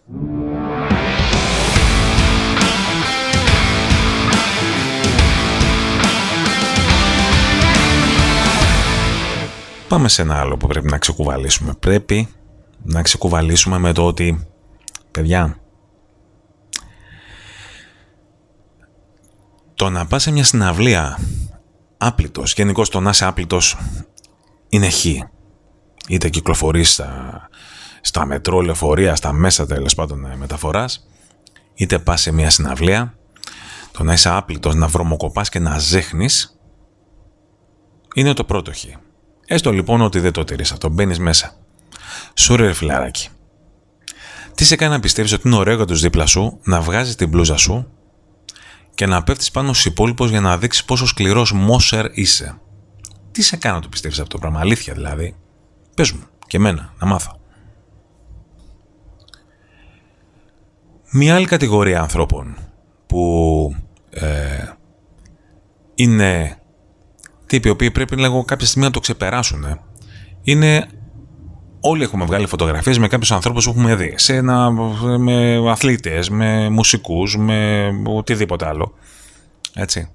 Πάμε 9.89 10.09
σε 10.09 10.23
ένα 10.23 10.41
άλλο 10.41 10.57
που 10.57 10.67
πρέπει 10.67 10.89
να 10.91 10.99
ξεκουβαλήσουμε. 10.99 11.73
Πρέπει 11.81 12.29
να 12.83 13.03
ξεκουβαλήσουμε 13.03 13.79
με 13.79 13.93
το 13.93 14.07
ότι, 14.07 14.47
παιδιά, 15.11 15.59
το 19.75 19.91
να 19.91 20.07
πας 20.07 20.23
σε 20.23 20.31
μια 20.31 20.45
συναυλία 20.45 21.19
άπλητος, 21.99 22.53
γενικώ 22.53 22.83
το 22.83 23.01
να 23.01 23.11
είσαι 23.11 23.25
άπλητος 23.25 23.77
είναι 24.69 24.91
χ 24.91 25.05
είτε 26.09 26.29
κυκλοφορείς 26.29 26.93
στα, 26.93 27.49
στα 28.01 28.27
μετρό, 28.27 28.61
λεωφορεία, 28.61 29.17
στα 29.17 29.33
μέσα 29.33 29.67
τέλος 29.67 29.95
πάντων 29.95 30.25
ε, 30.25 30.37
μεταφοράς, 30.37 31.07
είτε 31.75 31.99
πας 31.99 32.21
σε 32.21 32.33
μια 32.33 32.51
συναυλία, 32.51 33.14
το 33.93 34.03
να 34.03 34.12
είσαι 34.12 34.29
άπλητος, 34.29 34.75
να 34.75 34.87
βρωμοκοπάς 34.87 35.49
και 35.49 35.59
να 35.59 35.79
ζέχνεις, 35.79 36.59
είναι 38.14 38.33
το 38.33 38.45
πρώτο 38.45 38.73
χ. 38.73 38.85
Έστω 39.47 39.73
λοιπόν 39.73 40.01
ότι 40.01 40.21
δεν 40.21 40.33
το 40.33 40.45
τηρείς 40.45 40.73
αυτό, 40.73 40.88
μπαίνεις 40.88 41.19
μέσα. 41.19 41.57
Σούρε 42.35 42.66
ρε 42.66 42.72
φιλαράκι. 42.72 43.28
Τι 44.54 44.64
σε 44.64 44.76
κάνει 44.76 44.92
να 44.92 45.00
πιστεύεις 45.00 45.33
ότι 45.33 45.48
είναι 45.48 45.57
ωραίο 45.57 45.74
για 45.74 45.85
τους 45.85 46.00
δίπλα 46.00 46.26
σου 46.26 46.59
να 46.62 46.81
βγάζεις 46.81 47.14
την 47.14 47.28
μπλούζα 47.28 47.57
σου 47.57 47.87
και 48.94 49.07
να 49.07 49.22
πέφτεις 49.22 49.50
πάνω 49.50 49.72
στους 49.72 49.85
υπόλοιπους 49.85 50.31
για 50.31 50.40
να 50.40 50.59
δείξεις 50.59 50.85
πόσο 50.85 51.07
σκληρός 51.07 51.52
μόσερ 51.52 52.18
είσαι. 52.18 52.61
Τι 53.31 53.42
σε 53.42 53.57
κάνει 53.57 53.76
να 53.76 53.83
το 53.83 53.88
πιστεύεις 53.88 54.18
αυτό 54.18 54.33
το 54.33 54.38
πράγμα, 54.38 54.61
αλήθεια 54.61 54.94
δηλαδή. 54.94 55.37
Πες 55.94 56.12
μου 56.12 56.22
και 56.46 56.57
εμένα 56.57 56.92
να 56.98 57.07
μάθω. 57.07 57.40
Μια 61.11 61.35
άλλη 61.35 61.46
κατηγορία 61.46 62.00
ανθρώπων 62.00 62.57
που 63.07 63.76
ε, 64.11 64.72
είναι 65.94 66.59
τύποι 67.46 67.68
οι 67.68 67.70
οποίοι 67.70 67.90
πρέπει 67.90 68.16
λίγο 68.16 68.44
κάποια 68.44 68.66
στιγμή 68.66 68.87
να 68.87 68.92
το 68.92 69.00
ξεπεράσουν 69.00 69.81
είναι 70.42 70.87
όλοι 71.81 72.03
έχουμε 72.03 72.25
βγάλει 72.25 72.47
φωτογραφίες 72.47 72.99
με 72.99 73.09
κάποιους 73.09 73.33
ανθρώπους 73.33 73.64
που 73.64 73.71
έχουμε 73.71 73.95
δει 73.95 74.14
σε 74.17 74.35
ένα, 74.35 74.71
με 75.19 75.71
αθλητές, 75.71 76.29
με 76.29 76.69
μουσικούς, 76.69 77.37
με 77.37 77.88
οτιδήποτε 78.05 78.67
άλλο 78.67 78.95
έτσι 79.75 80.09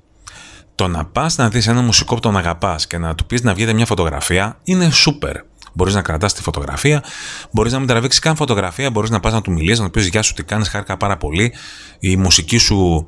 το 0.76 0.88
να 0.88 1.06
πας 1.06 1.38
να 1.38 1.50
δεις 1.50 1.68
ένα 1.68 1.82
μουσικό 1.82 2.14
που 2.14 2.20
τον 2.20 2.38
αγαπάς 2.38 2.88
και 2.88 2.98
να 2.98 3.16
του 3.16 3.26
πεις 3.26 3.42
να 3.42 3.54
βγείτε 3.54 3.74
μια 3.74 3.86
φωτογραφία 3.86 4.60
είναι 4.64 4.90
σούπερ 4.90 5.36
Μπορείς 5.74 5.94
να 5.94 6.02
κρατάς 6.02 6.34
τη 6.34 6.42
φωτογραφία, 6.42 7.04
μπορείς 7.52 7.72
να 7.72 7.80
μην 7.80 7.88
τραβήξεις 7.88 8.22
καν 8.22 8.36
φωτογραφία, 8.36 8.90
μπορείς 8.92 9.10
να 9.10 9.20
πας 9.20 9.34
να 9.34 9.42
του 9.42 9.52
μιλήσεις, 9.52 9.80
να 9.80 9.86
του 9.86 9.92
πεις 9.92 10.08
Γεια 10.08 10.22
σου, 10.22 10.34
τι 10.34 10.44
κάνεις, 10.44 10.68
χάρηκα 10.68 10.98
πάρα 10.98 11.18
πολύ. 11.18 11.54
Η 12.00 12.16
μουσική 12.16 12.58
σου 12.58 13.08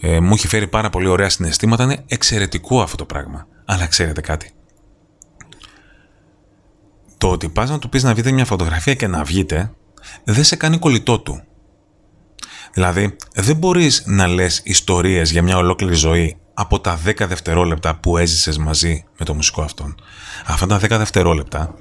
ε, 0.00 0.20
μου 0.20 0.34
έχει 0.34 0.48
φέρει 0.48 0.68
πάρα 0.68 0.90
πολύ 0.90 1.08
ωραία 1.08 1.28
συναισθήματα. 1.28 1.84
Είναι 1.84 2.04
εξαιρετικό 2.06 2.82
αυτό 2.82 2.96
το 2.96 3.04
πράγμα. 3.04 3.46
Αλλά 3.64 3.86
ξέρετε 3.86 4.20
κάτι. 4.20 4.52
Το 7.18 7.30
ότι 7.30 7.48
πας 7.48 7.70
να 7.70 7.78
του 7.78 7.88
πεις 7.88 8.02
να 8.02 8.14
βγείτε 8.14 8.30
μια 8.32 8.44
φωτογραφία 8.44 8.94
και 8.94 9.06
να 9.06 9.24
βγείτε, 9.24 9.72
δεν 10.24 10.44
σε 10.44 10.56
κάνει 10.56 10.78
κολλητό 10.78 11.20
του. 11.20 11.42
Δηλαδή, 12.72 13.16
δεν 13.34 13.56
μπορείς 13.56 14.02
να 14.06 14.26
λες 14.26 14.60
ιστορίες 14.64 15.30
για 15.30 15.42
μια 15.42 15.56
ολόκληρη 15.56 15.94
ζωή 15.94 16.36
από 16.54 16.80
τα 16.80 17.00
10 17.04 17.26
δευτερόλεπτα 17.28 17.94
που 17.94 18.16
έζησες 18.16 18.58
μαζί 18.58 19.04
με 19.18 19.24
το 19.24 19.34
μουσικό 19.34 19.62
αυτόν. 19.62 19.94
Αυτά 20.46 20.66
τα 20.66 20.78
10 20.78 20.88
δευτερόλεπτα 20.88 21.74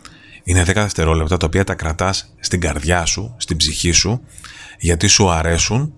είναι 0.43 0.61
10 0.61 0.65
δευτερόλεπτα 0.73 1.37
τα 1.37 1.45
οποία 1.45 1.63
τα 1.63 1.75
κρατάς 1.75 2.33
στην 2.39 2.61
καρδιά 2.61 3.05
σου, 3.05 3.35
στην 3.37 3.57
ψυχή 3.57 3.91
σου, 3.91 4.21
γιατί 4.79 5.07
σου 5.07 5.29
αρέσουν, 5.29 5.93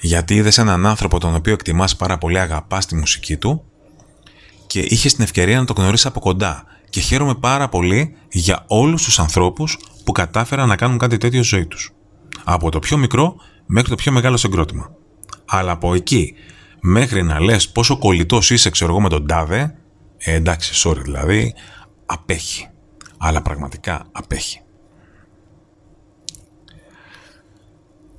γιατί 0.00 0.34
είδες 0.34 0.58
έναν 0.58 0.86
άνθρωπο 0.86 1.18
τον 1.18 1.34
οποίο 1.34 1.52
εκτιμάς 1.52 1.96
πάρα 1.96 2.18
πολύ, 2.18 2.38
αγαπάς 2.38 2.86
τη 2.86 2.94
μουσική 2.94 3.36
του 3.36 3.64
και 4.66 4.80
είχες 4.80 5.14
την 5.14 5.24
ευκαιρία 5.24 5.58
να 5.58 5.64
το 5.64 5.72
γνωρίσεις 5.76 6.06
από 6.06 6.20
κοντά. 6.20 6.64
Και 6.92 7.00
χαίρομαι 7.00 7.34
πάρα 7.34 7.68
πολύ 7.68 8.16
για 8.28 8.64
όλους 8.66 9.04
τους 9.04 9.18
ανθρώπους 9.18 9.78
που 10.04 10.12
κατάφεραν 10.12 10.68
να 10.68 10.76
κάνουν 10.76 10.98
κάτι 10.98 11.16
τέτοιο 11.16 11.42
στη 11.42 11.56
ζωή 11.56 11.66
τους. 11.66 11.90
Από 12.44 12.70
το 12.70 12.78
πιο 12.78 12.96
μικρό 12.96 13.34
μέχρι 13.66 13.88
το 13.88 13.94
πιο 13.94 14.12
μεγάλο 14.12 14.36
συγκρότημα. 14.36 14.94
Αλλά 15.44 15.72
από 15.72 15.94
εκεί 15.94 16.34
μέχρι 16.80 17.22
να 17.22 17.40
λες 17.40 17.68
πόσο 17.68 17.98
κολλητός 17.98 18.50
είσαι 18.50 18.70
ξέρω 18.70 18.90
εγώ 18.90 19.00
με 19.00 19.08
τον 19.08 19.26
τάδε, 19.26 19.74
ε, 20.18 20.34
εντάξει, 20.34 20.88
sorry 20.88 21.00
δηλαδή, 21.02 21.54
απέχει 22.06 22.68
αλλά 23.18 23.42
πραγματικά 23.42 24.06
απέχει. 24.12 24.60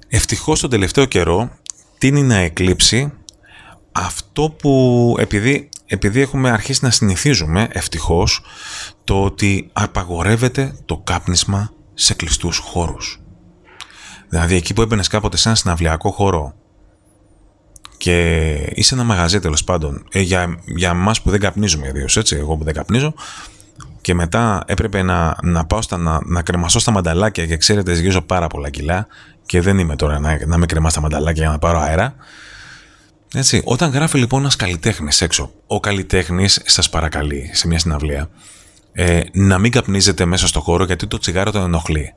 Ευτυχώς 0.08 0.60
τον 0.60 0.70
τελευταίο 0.70 1.06
καιρό 1.06 1.52
τίνει 1.98 2.22
να 2.22 2.36
εκλείψει 2.36 3.14
αυτό 3.92 4.50
που 4.50 5.16
επειδή, 5.20 5.70
επειδή 5.94 6.22
έχουμε 6.22 6.50
αρχίσει 6.50 6.80
να 6.84 6.90
συνηθίζουμε 6.90 7.68
ευτυχώς 7.72 8.42
το 9.04 9.24
ότι 9.24 9.70
απαγορεύεται 9.74 10.76
το 10.86 10.98
κάπνισμα 10.98 11.72
σε 11.94 12.14
κλειστούς 12.14 12.58
χώρους. 12.58 13.22
Δηλαδή 14.30 14.56
εκεί 14.56 14.74
που 14.74 14.82
έμπαινες 14.82 15.08
κάποτε 15.08 15.38
σε 15.38 15.48
ένα 15.48 15.58
συναυλιακό 15.58 16.12
χώρο 16.12 16.54
και 17.98 18.50
είσαι 18.74 18.94
ένα 18.94 19.04
μαγαζί 19.04 19.40
τέλος 19.40 19.64
πάντων, 19.64 20.06
ε, 20.12 20.20
για, 20.20 20.60
για 20.66 20.90
εμά 20.90 21.14
που 21.24 21.30
δεν 21.30 21.40
καπνίζουμε 21.40 21.88
ιδίως, 21.88 22.18
έτσι, 22.18 22.36
εγώ 22.36 22.58
που 22.58 22.64
δεν 22.64 22.74
καπνίζω, 22.74 23.14
και 24.02 24.14
μετά 24.14 24.64
έπρεπε 24.66 25.02
να, 25.02 25.36
να 25.44 25.66
πάω 25.66 25.82
στα, 25.82 25.98
να, 25.98 26.20
να 26.26 26.42
κρεμασώ 26.42 26.80
στα 26.80 26.92
μανταλάκια 26.92 27.46
και 27.46 27.58
ξέρετε 27.58 27.94
ζυγίζω 27.94 28.22
πάρα 28.22 28.48
πολλά 28.48 28.70
κιλά 28.70 29.08
και 29.46 29.62
δεν 29.62 29.78
είμαι 29.78 29.96
τώρα 29.96 30.20
να, 30.20 30.46
να 30.46 30.58
με 30.58 30.66
κρεμά 30.66 30.90
στα 30.90 31.02
μανταλάκια 31.02 31.42
για 31.44 31.52
να 31.52 31.60
πάρω 31.60 31.80
αέρα. 31.80 32.16
Έτσι, 33.34 33.62
όταν 33.64 33.92
γράφει 33.92 34.18
λοιπόν 34.18 34.40
ένας 34.40 34.56
καλλιτέχνης 34.56 35.22
έξω, 35.22 35.52
ο 35.68 35.80
καλλιτέχνης 35.80 36.62
σας 36.66 36.90
παρακαλεί 36.90 37.50
σε 37.54 37.68
μια 37.68 37.80
συναυλία 37.80 38.30
ε, 38.94 39.22
να 39.34 39.58
μην 39.58 39.72
καπνίζετε 39.72 40.26
μέσα 40.26 40.48
στο 40.48 40.60
χώρο 40.60 40.84
γιατί 40.84 41.08
το 41.08 41.18
τσιγάρο 41.18 41.52
τον 41.52 41.64
ενοχλεί. 41.64 42.14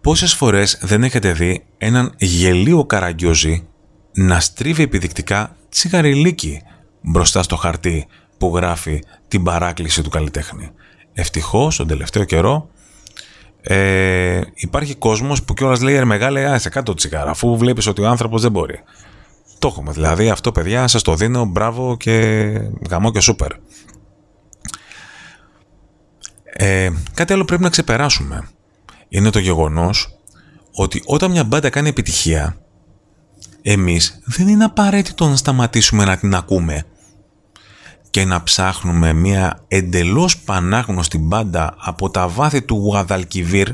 Πόσες 0.00 0.34
φορές 0.34 0.78
δεν 0.82 1.02
έχετε 1.02 1.32
δει 1.32 1.64
έναν 1.78 2.14
γελίο 2.16 2.84
καραγκιόζη 2.84 3.66
να 4.12 4.40
στρίβει 4.40 4.82
επιδεικτικά 4.82 5.56
τσιγαριλίκι 5.68 6.62
μπροστά 7.00 7.42
στο 7.42 7.56
χαρτί 7.56 8.06
που 8.38 8.56
γράφει 8.56 9.02
την 9.28 9.42
παράκληση 9.42 10.02
του 10.02 10.10
καλλιτέχνη. 10.10 10.70
Ευτυχώς, 11.12 11.76
τον 11.76 11.86
τελευταίο 11.86 12.24
καιρό, 12.24 12.68
ε, 13.60 14.40
υπάρχει 14.54 14.94
κόσμος 14.94 15.42
που 15.42 15.54
κιόλας 15.54 15.82
λέει 15.82 15.98
ρε 15.98 16.04
μεγάλε 16.04 16.44
άσε 16.44 16.68
κάτω 16.68 16.84
το 16.84 16.94
τσιγάρα 16.94 17.30
αφού 17.30 17.56
βλέπεις 17.56 17.86
ότι 17.86 18.02
ο 18.02 18.08
άνθρωπος 18.08 18.42
δεν 18.42 18.50
μπορεί. 18.50 18.82
Το 19.58 19.68
έχουμε. 19.68 19.92
Δηλαδή 19.92 20.30
αυτό 20.30 20.52
παιδιά 20.52 20.88
σας 20.88 21.02
το 21.02 21.14
δίνω. 21.14 21.44
Μπράβο 21.44 21.96
και 21.96 22.12
γαμό 22.90 23.10
και 23.10 23.20
σούπερ. 23.20 23.52
Ε, 26.44 26.90
κάτι 27.14 27.32
άλλο 27.32 27.44
πρέπει 27.44 27.62
να 27.62 27.68
ξεπεράσουμε. 27.68 28.48
Είναι 29.08 29.30
το 29.30 29.38
γεγονός 29.38 30.18
ότι 30.74 31.02
όταν 31.04 31.30
μια 31.30 31.44
μπάντα 31.44 31.70
κάνει 31.70 31.88
επιτυχία 31.88 32.58
εμείς 33.62 34.20
δεν 34.24 34.48
είναι 34.48 34.64
απαραίτητο 34.64 35.28
να 35.28 35.36
σταματήσουμε 35.36 36.04
να 36.04 36.16
την 36.16 36.34
ακούμε 36.34 36.84
και 38.10 38.24
να 38.24 38.42
ψάχνουμε 38.42 39.12
μια 39.12 39.64
εντελώς 39.68 40.38
πανάγνωστη 40.38 41.18
μπάντα 41.18 41.74
από 41.78 42.10
τα 42.10 42.28
βάθη 42.28 42.62
του 42.62 42.74
Γουαδαλκιβίρ 42.74 43.68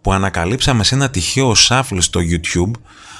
που 0.00 0.12
ανακαλύψαμε 0.12 0.84
σε 0.84 0.94
ένα 0.94 1.10
τυχαίο 1.10 1.54
σάφλ 1.54 1.98
στο 1.98 2.20
YouTube 2.20 2.70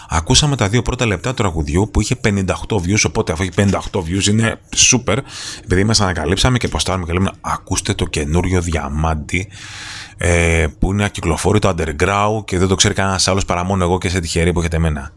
Ακούσαμε 0.09 0.57
τα 0.57 0.69
δύο 0.69 0.83
πρώτα 0.83 1.07
λεπτά 1.07 1.29
του 1.31 1.35
τραγουδιού 1.35 1.89
που 1.93 2.01
είχε 2.01 2.21
58 2.25 2.45
views, 2.69 3.03
οπότε 3.07 3.33
αφού 3.33 3.43
έχει 3.43 3.53
58 3.57 3.99
views 3.99 4.27
είναι 4.27 4.61
super, 4.91 5.17
επειδή 5.65 5.85
μας 5.85 6.01
ανακαλύψαμε 6.01 6.59
και 6.59 6.69
ποστάρουμε 6.69 7.07
και 7.07 7.13
λέμε 7.13 7.31
ακούστε 7.41 7.95
το 7.95 8.05
καινούριο 8.05 8.61
διαμάντι 8.61 9.49
ε, 10.17 10.67
που 10.79 10.93
είναι 10.93 11.05
ακυκλοφόρητο 11.05 11.75
underground 11.77 12.45
και 12.45 12.59
δεν 12.59 12.69
το 12.69 12.75
ξέρει 12.75 12.95
κανένας 12.95 13.29
άλλος 13.29 13.45
παρά 13.45 13.65
μόνο 13.65 13.85
εγώ 13.85 13.99
και 13.99 14.09
σε 14.09 14.21
τυχερή 14.21 14.53
που 14.53 14.61
έχετε 14.61 14.77
εμένα. 14.77 15.13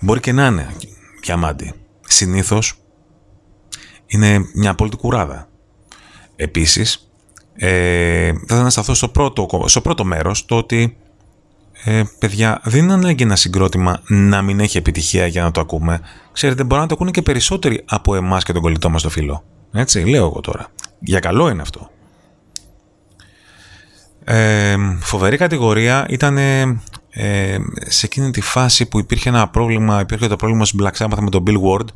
Μπορεί 0.00 0.20
και 0.20 0.32
να 0.32 0.46
είναι 0.46 0.74
διαμάντι. 1.22 1.72
Συνήθως 2.00 2.74
είναι 4.06 4.48
μια 4.54 4.70
απόλυτη 4.70 4.96
κουράδα. 4.96 5.48
Επίσης, 6.36 7.10
ε, 7.54 8.32
θα 8.32 8.40
ήθελα 8.44 8.62
να 8.62 8.70
σταθώ 8.70 8.94
στο 8.94 9.08
πρώτο, 9.08 9.64
στο 9.66 9.80
πρώτο 9.80 10.04
μέρος, 10.04 10.44
το 10.44 10.56
ότι 10.56 10.96
ε, 11.84 12.02
παιδιά, 12.18 12.60
δεν 12.64 12.84
είναι 12.84 12.92
ανάγκη 12.92 13.22
ένα 13.22 13.36
συγκρότημα 13.36 14.00
να 14.06 14.42
μην 14.42 14.60
έχει 14.60 14.78
επιτυχία 14.78 15.26
για 15.26 15.42
να 15.42 15.50
το 15.50 15.60
ακούμε. 15.60 16.00
Ξέρετε, 16.32 16.64
μπορεί 16.64 16.80
να 16.80 16.86
το 16.86 16.94
ακούνε 16.94 17.10
και 17.10 17.22
περισσότεροι 17.22 17.82
από 17.86 18.14
εμάς 18.14 18.44
και 18.44 18.52
τον 18.52 18.62
κολλητό 18.62 18.90
μας 18.90 19.02
το 19.02 19.10
φίλο. 19.10 19.44
Έτσι, 19.72 20.04
λέω 20.04 20.24
εγώ 20.24 20.40
τώρα. 20.40 20.66
Για 21.00 21.20
καλό 21.20 21.48
είναι 21.48 21.62
αυτό. 21.62 21.90
Ε, 24.24 24.76
φοβερή 25.00 25.36
κατηγορία 25.36 26.06
ήταν 26.08 26.38
ε, 26.38 27.58
σε 27.86 28.06
εκείνη 28.06 28.30
τη 28.30 28.40
φάση 28.40 28.86
που 28.86 28.98
υπήρχε 28.98 29.28
ένα 29.28 29.48
πρόβλημα, 29.48 30.00
υπήρχε 30.00 30.26
το 30.26 30.36
πρόβλημα 30.36 30.64
στην 30.64 30.80
Black 30.82 31.04
Sabbath 31.04 31.18
με 31.20 31.30
τον 31.30 31.42
Bill 31.46 31.56
Ward 31.60 31.86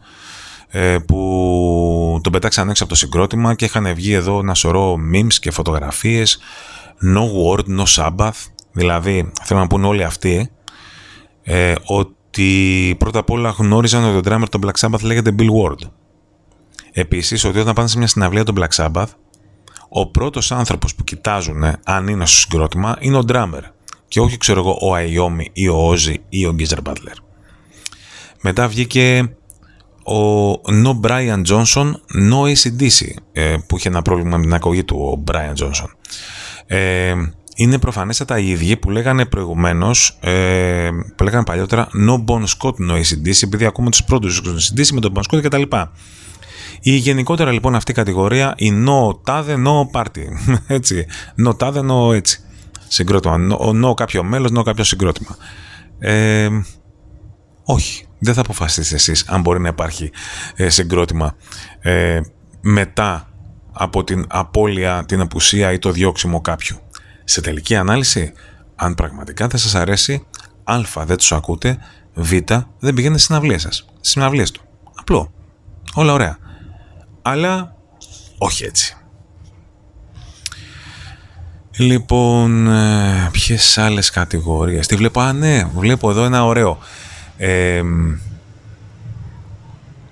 ε, 0.68 0.98
που 1.06 2.20
τον 2.22 2.32
πετάξαν 2.32 2.68
έξω 2.68 2.84
από 2.84 2.92
το 2.92 2.98
συγκρότημα 2.98 3.54
και 3.54 3.64
είχαν 3.64 3.94
βγει 3.94 4.12
εδώ 4.12 4.38
ένα 4.38 4.54
σωρό 4.54 4.96
memes 5.14 5.34
και 5.40 5.50
φωτογραφίες 5.50 6.38
no 7.14 7.22
word, 7.22 7.78
no 7.78 7.84
Sabbath 7.96 8.51
δηλαδή 8.72 9.32
θέλω 9.42 9.60
να 9.60 9.66
πούνε 9.66 9.86
όλοι 9.86 10.04
αυτοί 10.04 10.50
ε, 11.42 11.74
ότι 11.84 12.94
πρώτα 12.98 13.18
απ' 13.18 13.30
όλα 13.30 13.50
γνώριζαν 13.50 14.04
ότι 14.04 14.28
ο 14.28 14.32
drummer 14.32 14.48
των 14.50 14.60
Black 14.64 14.88
Sabbath 14.88 15.02
λέγεται 15.02 15.34
Bill 15.38 15.48
Ward 15.62 15.88
επίσης 16.92 17.44
ότι 17.44 17.58
όταν 17.58 17.74
πάνε 17.74 17.88
σε 17.88 17.98
μια 17.98 18.06
συναυλία 18.06 18.44
των 18.44 18.54
Black 18.58 18.84
Sabbath 18.84 19.08
ο 19.88 20.06
πρώτος 20.06 20.52
άνθρωπος 20.52 20.94
που 20.94 21.04
κοιτάζουν 21.04 21.64
αν 21.84 22.08
είναι 22.08 22.26
στο 22.26 22.36
συγκρότημα 22.36 22.96
είναι 23.00 23.16
ο 23.16 23.22
drummer 23.28 23.62
και 24.08 24.20
όχι 24.20 24.36
ξέρω 24.36 24.60
εγώ 24.60 24.78
ο 24.80 24.94
Αϊόμι 24.94 25.50
ή 25.52 25.68
ο 25.68 25.86
Όζι 25.86 26.16
ή 26.28 26.46
ο 26.46 26.52
Γκίζερ 26.52 26.80
Μπάτλερ. 26.80 27.14
Μετά 28.40 28.68
βγήκε 28.68 29.36
ο 30.04 30.50
No 30.52 31.00
Brian 31.02 31.42
Johnson, 31.46 31.92
No 32.30 32.52
ACDC 32.52 33.06
ε, 33.32 33.56
που 33.66 33.76
είχε 33.76 33.88
ένα 33.88 34.02
πρόβλημα 34.02 34.36
με 34.36 34.42
την 34.42 34.54
ακογή 34.54 34.84
του 34.84 34.96
ο 34.96 35.24
Brian 35.30 35.64
Johnson. 35.64 35.88
Ε, 36.66 37.14
είναι 37.56 37.78
προφανέστατα 37.78 38.38
οι 38.38 38.48
ίδιοι 38.48 38.76
που 38.76 38.90
λέγανε 38.90 39.24
προηγουμένως, 39.24 40.18
ε, 40.20 40.88
που 41.16 41.24
λέγανε 41.24 41.44
παλιότερα 41.44 41.88
No 42.08 42.24
Bon 42.24 42.42
Scott 42.42 42.90
No 42.90 42.92
ACDC 42.92 43.42
επειδή 43.42 43.64
ακούμε 43.64 43.90
τους 43.90 44.04
πρώτους 44.04 44.42
ACDC 44.44 44.86
με 44.92 45.00
τον 45.00 45.12
Bon 45.14 45.20
Scott 45.20 45.42
κτλ. 45.42 45.62
Η 46.80 46.96
γενικότερα 46.96 47.52
λοιπόν 47.52 47.74
αυτή 47.74 47.90
η 47.90 47.94
κατηγορία 47.94 48.54
η 48.56 48.72
no 48.86 49.24
τάδε 49.24 49.56
no 49.66 50.00
party. 50.00 50.24
Έτσι. 50.66 51.06
No 51.46 51.58
τάδε 51.58 51.80
no 51.90 52.14
έτσι. 52.14 52.40
Συγκρότημα. 52.88 53.36
No, 53.50 53.84
no 53.84 53.94
κάποιο 53.94 54.22
μέλος, 54.22 54.50
no 54.58 54.62
κάποιο 54.62 54.84
συγκρότημα. 54.84 55.36
Ε, 55.98 56.48
όχι. 57.64 58.06
Δεν 58.18 58.34
θα 58.34 58.40
αποφασίσετε 58.40 58.94
εσείς 58.94 59.28
αν 59.28 59.40
μπορεί 59.40 59.60
να 59.60 59.68
υπάρχει 59.68 60.10
ε, 60.54 60.68
συγκρότημα 60.68 61.34
ε, 61.80 62.20
μετά 62.60 63.28
από 63.72 64.04
την 64.04 64.24
απώλεια, 64.28 65.04
την 65.06 65.20
απουσία 65.20 65.72
ή 65.72 65.78
το 65.78 65.90
διώξιμο 65.90 66.40
κάποιου. 66.40 66.76
Σε 67.32 67.40
τελική 67.40 67.76
ανάλυση, 67.76 68.32
αν 68.76 68.94
πραγματικά 68.94 69.46
δεν 69.46 69.58
σας 69.58 69.74
αρέσει, 69.74 70.26
α, 70.64 71.04
δεν 71.04 71.16
τους 71.16 71.32
ακούτε, 71.32 71.78
β, 72.14 72.30
δεν 72.78 72.94
πηγαίνετε 72.94 73.18
στις 73.18 73.24
συναυλίες 73.24 73.62
σας, 73.62 73.86
στις 73.96 74.10
συναυλίες 74.10 74.50
του. 74.50 74.60
Απλό. 74.94 75.32
Όλα 75.94 76.12
ωραία 76.12 76.38
αλλά 77.22 77.74
όχι 78.38 78.64
έτσι. 78.64 78.96
Λοιπόν, 81.76 82.66
ε, 82.66 83.28
ποιες 83.32 83.78
άλλες 83.78 84.10
κατηγορίες. 84.10 84.86
Τι 84.86 84.96
βλέπω, 84.96 85.20
α 85.20 85.32
ναι, 85.32 85.64
βλέπω 85.64 86.10
εδώ 86.10 86.24
ένα 86.24 86.44
ωραίο. 86.44 86.78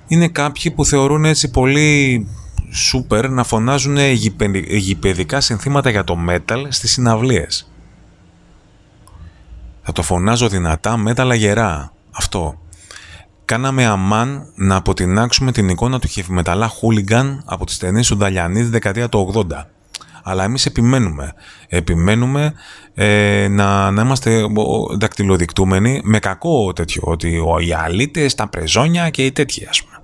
είναι 0.06 0.28
κάποιοι 0.28 0.70
που 0.70 0.84
θεωρούν 0.84 1.24
έτσι 1.24 1.50
πολύ 1.50 2.26
σούπερ 2.70 3.30
να 3.30 3.44
φωνάζουν 3.44 3.96
γηπαιδικά 4.70 5.40
συνθήματα 5.40 5.90
για 5.90 6.04
το 6.04 6.18
metal 6.28 6.66
στις 6.68 6.92
συναυλίες. 6.92 7.70
Θα 9.82 9.92
το 9.92 10.02
φωνάζω 10.02 10.48
δυνατά, 10.48 11.02
metal 11.06 11.28
αγερά. 11.30 11.92
Αυτό 12.10 12.58
κάναμε 13.50 13.84
αμάν 13.84 14.52
να 14.54 14.76
αποτινάξουμε 14.76 15.52
την 15.52 15.68
εικόνα 15.68 15.98
του 15.98 16.08
χευμεταλά 16.08 16.68
χούλιγκαν 16.68 17.42
από 17.44 17.66
τις 17.66 17.78
ταινίες 17.78 18.06
του 18.06 18.16
Νταλιανίδη 18.16 18.68
δεκαετία 18.68 19.08
του 19.08 19.32
80. 19.34 19.64
Αλλά 20.22 20.44
εμείς 20.44 20.66
επιμένουμε. 20.66 21.32
Επιμένουμε 21.68 22.52
ε, 22.94 23.48
να, 23.50 23.90
να 23.90 24.02
είμαστε 24.02 24.46
δακτυλοδεικτούμενοι 24.98 26.00
με 26.04 26.18
κακό 26.18 26.72
τέτοιο, 26.72 27.02
ότι 27.04 27.28
οι 27.66 27.72
αλήτες, 27.72 28.34
τα 28.34 28.48
πρεζόνια 28.48 29.10
και 29.10 29.24
οι 29.24 29.32
τέτοιοι 29.32 29.66
ας 29.70 29.82
πούμε. 29.82 29.99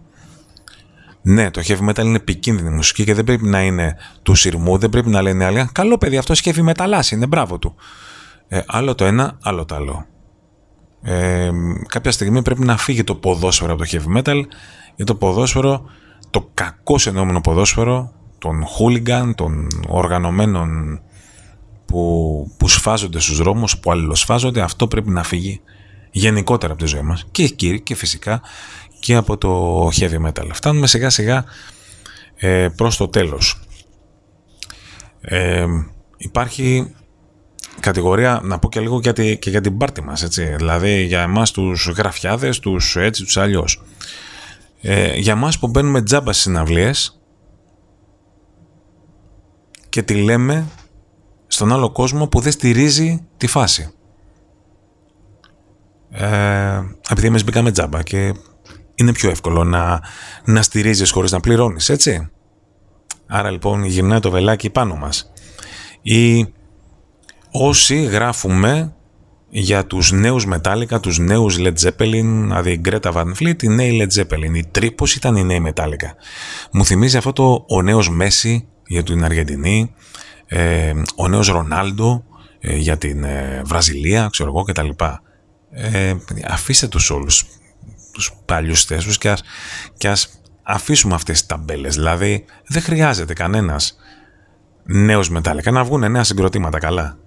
Ναι, 1.28 1.50
το 1.50 1.62
heavy 1.64 1.88
metal 1.88 2.04
είναι 2.04 2.16
επικίνδυνη 2.16 2.70
μουσική 2.70 3.04
και 3.04 3.14
δεν 3.14 3.24
πρέπει 3.24 3.44
να 3.44 3.62
είναι 3.62 3.96
του 4.22 4.34
σειρμού, 4.34 4.78
δεν 4.78 4.90
πρέπει 4.90 5.08
να 5.08 5.22
λένε 5.22 5.44
άλλοι. 5.44 5.68
Καλό 5.72 5.98
παιδί, 5.98 6.16
αυτός 6.16 6.42
heavy 6.44 6.72
metal 6.72 7.12
είναι, 7.12 7.26
μπράβο 7.26 7.58
του. 7.58 7.74
Ε, 8.48 8.60
άλλο 8.66 8.94
το 8.94 9.04
ένα, 9.04 9.38
άλλο 9.42 9.64
το 9.64 9.74
άλλο 9.74 10.06
ε, 11.08 11.50
κάποια 11.88 12.10
στιγμή 12.10 12.42
πρέπει 12.42 12.64
να 12.64 12.76
φύγει 12.76 13.04
το 13.04 13.14
ποδόσφαιρο 13.14 13.72
από 13.72 13.82
το 13.84 13.88
heavy 13.90 14.16
metal 14.16 14.42
γιατί 14.86 15.04
το 15.04 15.14
ποδόσφαιρο, 15.14 15.90
το 16.30 16.50
κακό 16.54 16.98
εννοούμενο 17.06 17.40
ποδόσφαιρο 17.40 18.12
των 18.38 18.64
hooligan, 18.64 19.32
των 19.34 19.68
οργανωμένων 19.88 21.00
που, 21.86 22.54
που 22.56 22.68
σφάζονται 22.68 23.20
στους 23.20 23.36
δρόμους, 23.36 23.78
που 23.78 23.90
αλληλοσφάζονται, 23.90 24.60
αυτό 24.60 24.88
πρέπει 24.88 25.10
να 25.10 25.22
φύγει 25.22 25.60
γενικότερα 26.10 26.72
από 26.72 26.82
τη 26.82 26.88
ζωή 26.88 27.02
μας 27.02 27.26
και, 27.30 27.48
και, 27.48 27.78
και 27.78 27.94
φυσικά 27.94 28.40
και 28.98 29.14
από 29.14 29.38
το 29.38 29.87
heavy 29.87 30.26
metal. 30.26 30.48
Φτάνουμε 30.52 30.87
σιγά 30.87 31.11
σιγά 31.11 31.44
ε, 32.37 32.68
προς 32.76 32.96
το 32.96 33.09
τέλος. 33.09 33.61
Ε, 35.20 35.66
υπάρχει 36.16 36.94
κατηγορία, 37.80 38.40
να 38.42 38.59
πω 38.59 38.68
και 38.68 38.80
λίγο 38.80 39.00
για 39.02 39.12
και 39.12 39.50
για 39.50 39.61
την 39.61 39.76
πάρτη 39.76 40.02
μας, 40.02 40.22
έτσι. 40.22 40.44
Δηλαδή 40.57 41.03
για 41.03 41.22
εμάς 41.22 41.51
τους 41.51 41.86
γραφιάδες, 41.86 42.59
τους 42.59 42.97
έτσι, 42.97 43.24
τους 43.24 43.36
αλλιώς. 43.36 43.82
Ε, 44.80 45.16
για 45.16 45.32
εμάς 45.32 45.59
που 45.59 45.68
μπαίνουμε 45.68 46.03
τζάμπα 46.03 46.32
στις 46.32 46.44
συναυλίες 46.44 47.20
και 49.88 50.03
τη 50.03 50.14
λέμε 50.14 50.66
στον 51.47 51.72
άλλο 51.72 51.90
κόσμο 51.90 52.28
που 52.28 52.40
δεν 52.40 52.53
στηρίζει 52.53 53.26
τη 53.36 53.47
φάση. 53.47 53.90
Ε, 56.11 56.80
επειδή 57.11 57.26
εμείς 57.26 57.44
μπήκαμε 57.44 57.70
τζάμπα 57.70 58.03
και 58.03 58.34
είναι 58.97 59.12
πιο 59.12 59.30
εύκολο 59.30 59.64
να, 59.64 60.01
να 60.44 60.62
στηρίζεις 60.62 61.11
χωρίς 61.11 61.30
να 61.30 61.40
πληρώνεις, 61.40 61.88
έτσι. 61.88 62.30
Άρα 63.26 63.51
λοιπόν 63.51 63.84
γυρνάει 63.84 64.20
το 64.20 64.30
βελάκι 64.30 64.70
πάνω 64.70 64.94
μας. 64.97 65.32
Ή 66.03 66.47
όσοι 67.51 68.03
γράφουμε 68.03 68.94
για 69.49 69.86
τους 69.86 70.12
νέους 70.12 70.47
Metallica, 70.53 71.01
τους 71.01 71.18
νέους 71.18 71.57
Led 71.59 71.74
Zeppelin, 71.82 72.22
δηλαδή 72.42 72.72
η 72.72 72.80
Greta 72.84 73.12
Van 73.12 73.32
Fleet, 73.40 73.62
η 73.62 73.68
νέη 73.68 74.01
Led 74.03 74.20
Zeppelin. 74.20 74.55
Η 74.55 74.66
τρύπος 74.70 75.14
ήταν 75.14 75.36
η 75.36 75.44
νέη 75.44 75.62
Metallica. 75.66 76.11
Μου 76.72 76.84
θυμίζει 76.84 77.16
αυτό 77.16 77.32
το 77.32 77.64
ο 77.68 77.82
νέος 77.82 78.11
Μέση 78.11 78.68
για 78.86 79.03
την 79.03 79.24
Αργεντινή, 79.24 79.94
ε, 80.47 80.92
ο 81.16 81.28
νέος 81.28 81.49
Ρονάλντο 81.49 82.24
ε, 82.61 82.76
για 82.76 82.99
την 82.99 83.24
ε, 83.24 83.62
Βραζιλία, 83.64 84.28
ξέρω 84.30 84.49
εγώ 84.49 84.62
κτλ. 84.62 84.88
Ε, 85.70 86.14
αφήστε 86.49 86.88
τους 86.88 87.11
όλους 87.11 87.44
τους 88.16 88.32
παλιούς 88.44 88.84
θέσους 88.84 89.18
και 89.18 89.30
ας, 89.30 89.42
και 89.96 90.08
ας 90.08 90.40
αφήσουμε 90.62 91.14
αυτές 91.14 91.38
τις 91.38 91.46
ταμπέλες. 91.46 91.94
Δηλαδή 91.94 92.44
δεν 92.66 92.82
χρειάζεται 92.82 93.32
κανένας 93.32 93.96
νέους 94.84 95.30
μετάλλικα, 95.30 95.70
να 95.70 95.84
βγουν 95.84 96.10
νέα 96.10 96.24
συγκροτήματα 96.24 96.78
καλά. 96.78 97.18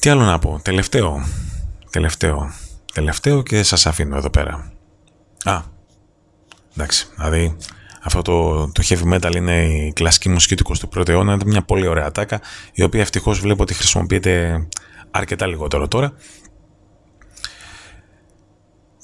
Τι 0.00 0.10
άλλο 0.10 0.22
να 0.22 0.38
πω, 0.38 0.60
τελευταίο, 0.62 1.24
τελευταίο, 1.90 2.52
τελευταίο 2.92 3.42
και 3.42 3.62
σας 3.62 3.86
αφήνω 3.86 4.16
εδώ 4.16 4.30
πέρα. 4.30 4.72
Α, 5.44 5.62
εντάξει, 6.76 7.06
δηλαδή 7.16 7.56
αυτό 8.02 8.22
το, 8.22 8.66
το 8.72 8.82
heavy 8.88 9.14
metal 9.14 9.34
είναι 9.34 9.64
η 9.64 9.92
κλασική 9.92 10.28
μουσική 10.28 10.54
του 10.54 10.76
21ου 10.94 11.08
αιώνα, 11.08 11.32
είναι 11.32 11.44
μια 11.46 11.62
πολύ 11.62 11.86
ωραία 11.86 12.10
τάκα, 12.12 12.40
η 12.72 12.82
οποία 12.82 13.00
ευτυχώς 13.00 13.40
βλέπω 13.40 13.62
ότι 13.62 13.74
χρησιμοποιείται 13.74 14.66
αρκετά 15.10 15.46
λιγότερο 15.46 15.88
τώρα. 15.88 16.12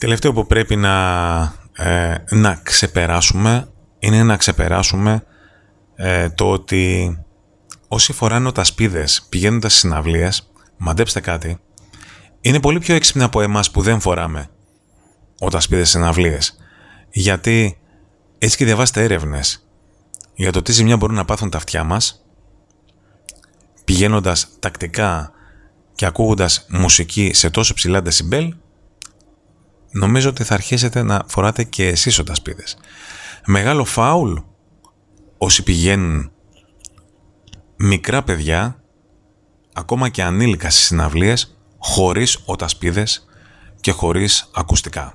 Τελευταίο 0.00 0.32
που 0.32 0.46
πρέπει 0.46 0.76
να, 0.76 1.40
ε, 1.76 2.14
να 2.30 2.54
ξεπεράσουμε 2.54 3.68
είναι 3.98 4.22
να 4.22 4.36
ξεπεράσουμε 4.36 5.24
ε, 5.94 6.30
το 6.30 6.50
ότι 6.50 7.16
όσοι 7.88 8.12
φοράνε 8.12 8.48
οτασπίδες 8.48 9.26
πηγαίνοντας 9.28 9.70
στις 9.72 9.82
συναυλίες, 9.82 10.50
μαντέψτε 10.76 11.20
κάτι, 11.20 11.60
είναι 12.40 12.60
πολύ 12.60 12.78
πιο 12.78 12.94
έξυπνοι 12.94 13.22
από 13.22 13.40
εμάς 13.40 13.70
που 13.70 13.82
δεν 13.82 14.00
φοράμε 14.00 14.50
οτασπίδες 15.38 15.88
στις 15.88 16.00
συναυλίες. 16.00 16.56
Γιατί 17.10 17.78
έτσι 18.38 18.56
και 18.56 18.64
διαβάστε 18.64 19.02
έρευνες 19.02 19.68
για 20.34 20.52
το 20.52 20.62
τι 20.62 20.72
ζημιά 20.72 20.96
μπορούν 20.96 21.16
να 21.16 21.24
πάθουν 21.24 21.50
τα 21.50 21.56
αυτιά 21.56 21.84
μας 21.84 22.24
πηγαίνοντας 23.84 24.48
τακτικά 24.58 25.32
και 25.94 26.06
ακούγοντας 26.06 26.66
μουσική 26.68 27.30
σε 27.34 27.50
τόσο 27.50 27.74
ψηλά 27.74 28.02
δεσιμπέλ 28.02 28.54
νομίζω 29.90 30.28
ότι 30.28 30.44
θα 30.44 30.54
αρχίσετε 30.54 31.02
να 31.02 31.24
φοράτε 31.26 31.64
και 31.64 31.86
εσείς 31.86 32.18
οτασπίδες. 32.18 32.78
Μεγάλο 33.46 33.84
φάουλ 33.84 34.36
όσοι 35.38 35.62
πηγαίνουν 35.62 36.32
μικρά 37.76 38.22
παιδιά 38.22 38.82
ακόμα 39.72 40.08
και 40.08 40.22
ανήλικα 40.22 40.70
στις 40.70 40.84
συναυλίες 40.84 41.58
χωρίς 41.78 42.42
οτασπίδες 42.44 43.28
και 43.80 43.90
χωρίς 43.90 44.50
ακουστικά. 44.54 45.14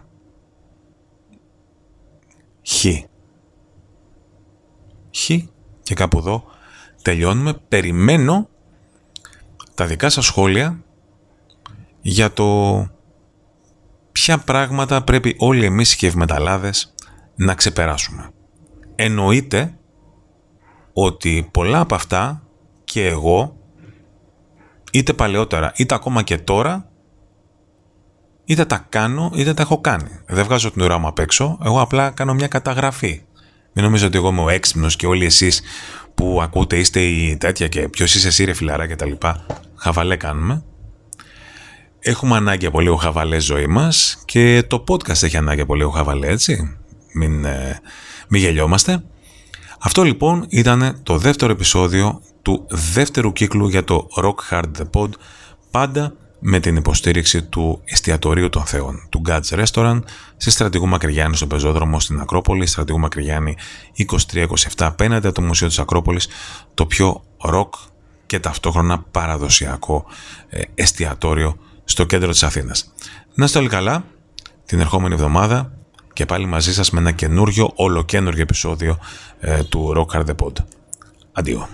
Χ. 2.67 2.85
Χ 5.17 5.31
και 5.83 5.93
κάπου 5.93 6.17
εδώ 6.17 6.43
τελειώνουμε. 7.01 7.53
Περιμένω 7.67 8.49
τα 9.73 9.85
δικά 9.85 10.09
σας 10.09 10.25
σχόλια 10.25 10.83
για 12.01 12.33
το 12.33 12.79
ποια 14.15 14.37
πράγματα 14.37 15.01
πρέπει 15.01 15.35
όλοι 15.37 15.65
εμείς 15.65 15.93
οι 15.93 15.97
κευμεταλλάδες 15.97 16.93
να 17.35 17.53
ξεπεράσουμε. 17.53 18.29
Εννοείται 18.95 19.77
ότι 20.93 21.49
πολλά 21.51 21.79
από 21.79 21.95
αυτά 21.95 22.43
και 22.83 23.07
εγώ 23.07 23.57
είτε 24.91 25.13
παλαιότερα 25.13 25.71
είτε 25.75 25.95
ακόμα 25.95 26.21
και 26.21 26.37
τώρα 26.37 26.89
είτε 28.45 28.65
τα 28.65 28.85
κάνω 28.89 29.31
είτε 29.35 29.53
τα 29.53 29.61
έχω 29.61 29.81
κάνει. 29.81 30.19
Δεν 30.27 30.43
βγάζω 30.43 30.71
την 30.71 30.81
ουρά 30.81 30.97
μου 30.97 31.07
απ' 31.07 31.19
έξω, 31.19 31.57
εγώ 31.63 31.81
απλά 31.81 32.09
κάνω 32.09 32.33
μια 32.33 32.47
καταγραφή. 32.47 33.21
Μην 33.73 33.85
νομίζω 33.85 34.07
ότι 34.07 34.17
εγώ 34.17 34.29
είμαι 34.29 34.41
ο 34.41 34.49
έξυπνος 34.49 34.95
και 34.95 35.07
όλοι 35.07 35.25
εσείς 35.25 35.61
που 36.15 36.39
ακούτε 36.41 36.77
είστε 36.77 36.99
οι 36.99 37.37
τέτοια 37.37 37.67
και 37.67 37.89
ποιος 37.89 38.15
είσαι 38.15 38.27
εσύ, 38.27 38.43
ρε 38.43 38.53
φιλαρά 38.53 38.87
και 38.87 38.95
τα 38.95 39.05
λοιπά. 39.05 39.45
Χαβαλέ 39.75 40.15
κάνουμε. 40.15 40.63
Έχουμε 42.07 42.35
ανάγκη 42.35 42.65
από 42.65 42.79
λίγο 42.79 42.95
χαβαλέ 42.95 43.39
ζωή 43.39 43.67
μας 43.67 44.21
και 44.25 44.63
το 44.67 44.83
podcast 44.87 45.23
έχει 45.23 45.37
ανάγκη 45.37 45.61
από 45.61 45.75
λίγο 45.75 45.89
χαβαλέ, 45.89 46.27
έτσι. 46.27 46.77
Μην, 47.13 47.45
ε, 47.45 47.79
μην 48.27 48.41
γελιόμαστε. 48.41 49.03
Αυτό 49.79 50.03
λοιπόν 50.03 50.45
ήταν 50.49 50.99
το 51.03 51.17
δεύτερο 51.17 51.51
επεισόδιο 51.51 52.21
του 52.41 52.65
δεύτερου 52.69 53.33
κύκλου 53.33 53.67
για 53.67 53.83
το 53.83 54.07
Rock 54.23 54.35
Hard 54.53 54.71
The 54.77 54.89
Pod. 54.93 55.09
Πάντα 55.71 56.13
με 56.39 56.59
την 56.59 56.75
υποστήριξη 56.75 57.43
του 57.43 57.81
εστιατορίου 57.85 58.49
των 58.49 58.65
Θεών, 58.65 59.07
του 59.09 59.21
God's 59.27 59.65
Restaurant, 59.65 59.99
στη 60.37 60.51
Στρατηγού 60.51 60.87
Μακρυγιάννη 60.87 61.35
στον 61.35 61.47
πεζόδρομο 61.47 61.99
στην 61.99 62.19
Ακρόπολη, 62.19 62.65
Στρατηγού 62.65 62.99
Μακρυγιάννη 62.99 63.57
2327 63.97 64.45
απέναντι 64.77 65.27
από 65.27 65.35
το 65.35 65.41
Μουσείο 65.41 65.67
της 65.67 65.79
Ακρόπολης, 65.79 66.27
το 66.73 66.85
πιο 66.85 67.23
ροκ 67.41 67.73
και 68.25 68.39
ταυτόχρονα 68.39 68.99
παραδοσιακό 69.11 70.05
ε, 70.49 70.61
εστιατόριο 70.75 71.57
στο 71.85 72.05
κέντρο 72.05 72.31
της 72.31 72.43
Αθήνας. 72.43 72.93
Να 73.33 73.45
είστε 73.45 73.59
όλοι 73.59 73.69
καλά, 73.69 74.05
την 74.65 74.79
ερχόμενη 74.79 75.13
εβδομάδα 75.13 75.71
και 76.13 76.25
πάλι 76.25 76.45
μαζί 76.45 76.73
σας 76.73 76.89
με 76.89 76.99
ένα 76.99 77.11
καινούριο, 77.11 77.71
ολοκένουργιο 77.75 78.41
επεισόδιο 78.41 78.97
ε, 79.39 79.63
του 79.63 79.93
Rock 79.97 80.17
Hard 80.17 80.25
The 80.25 80.35
Pod. 80.43 80.53
Αντίο. 81.31 81.67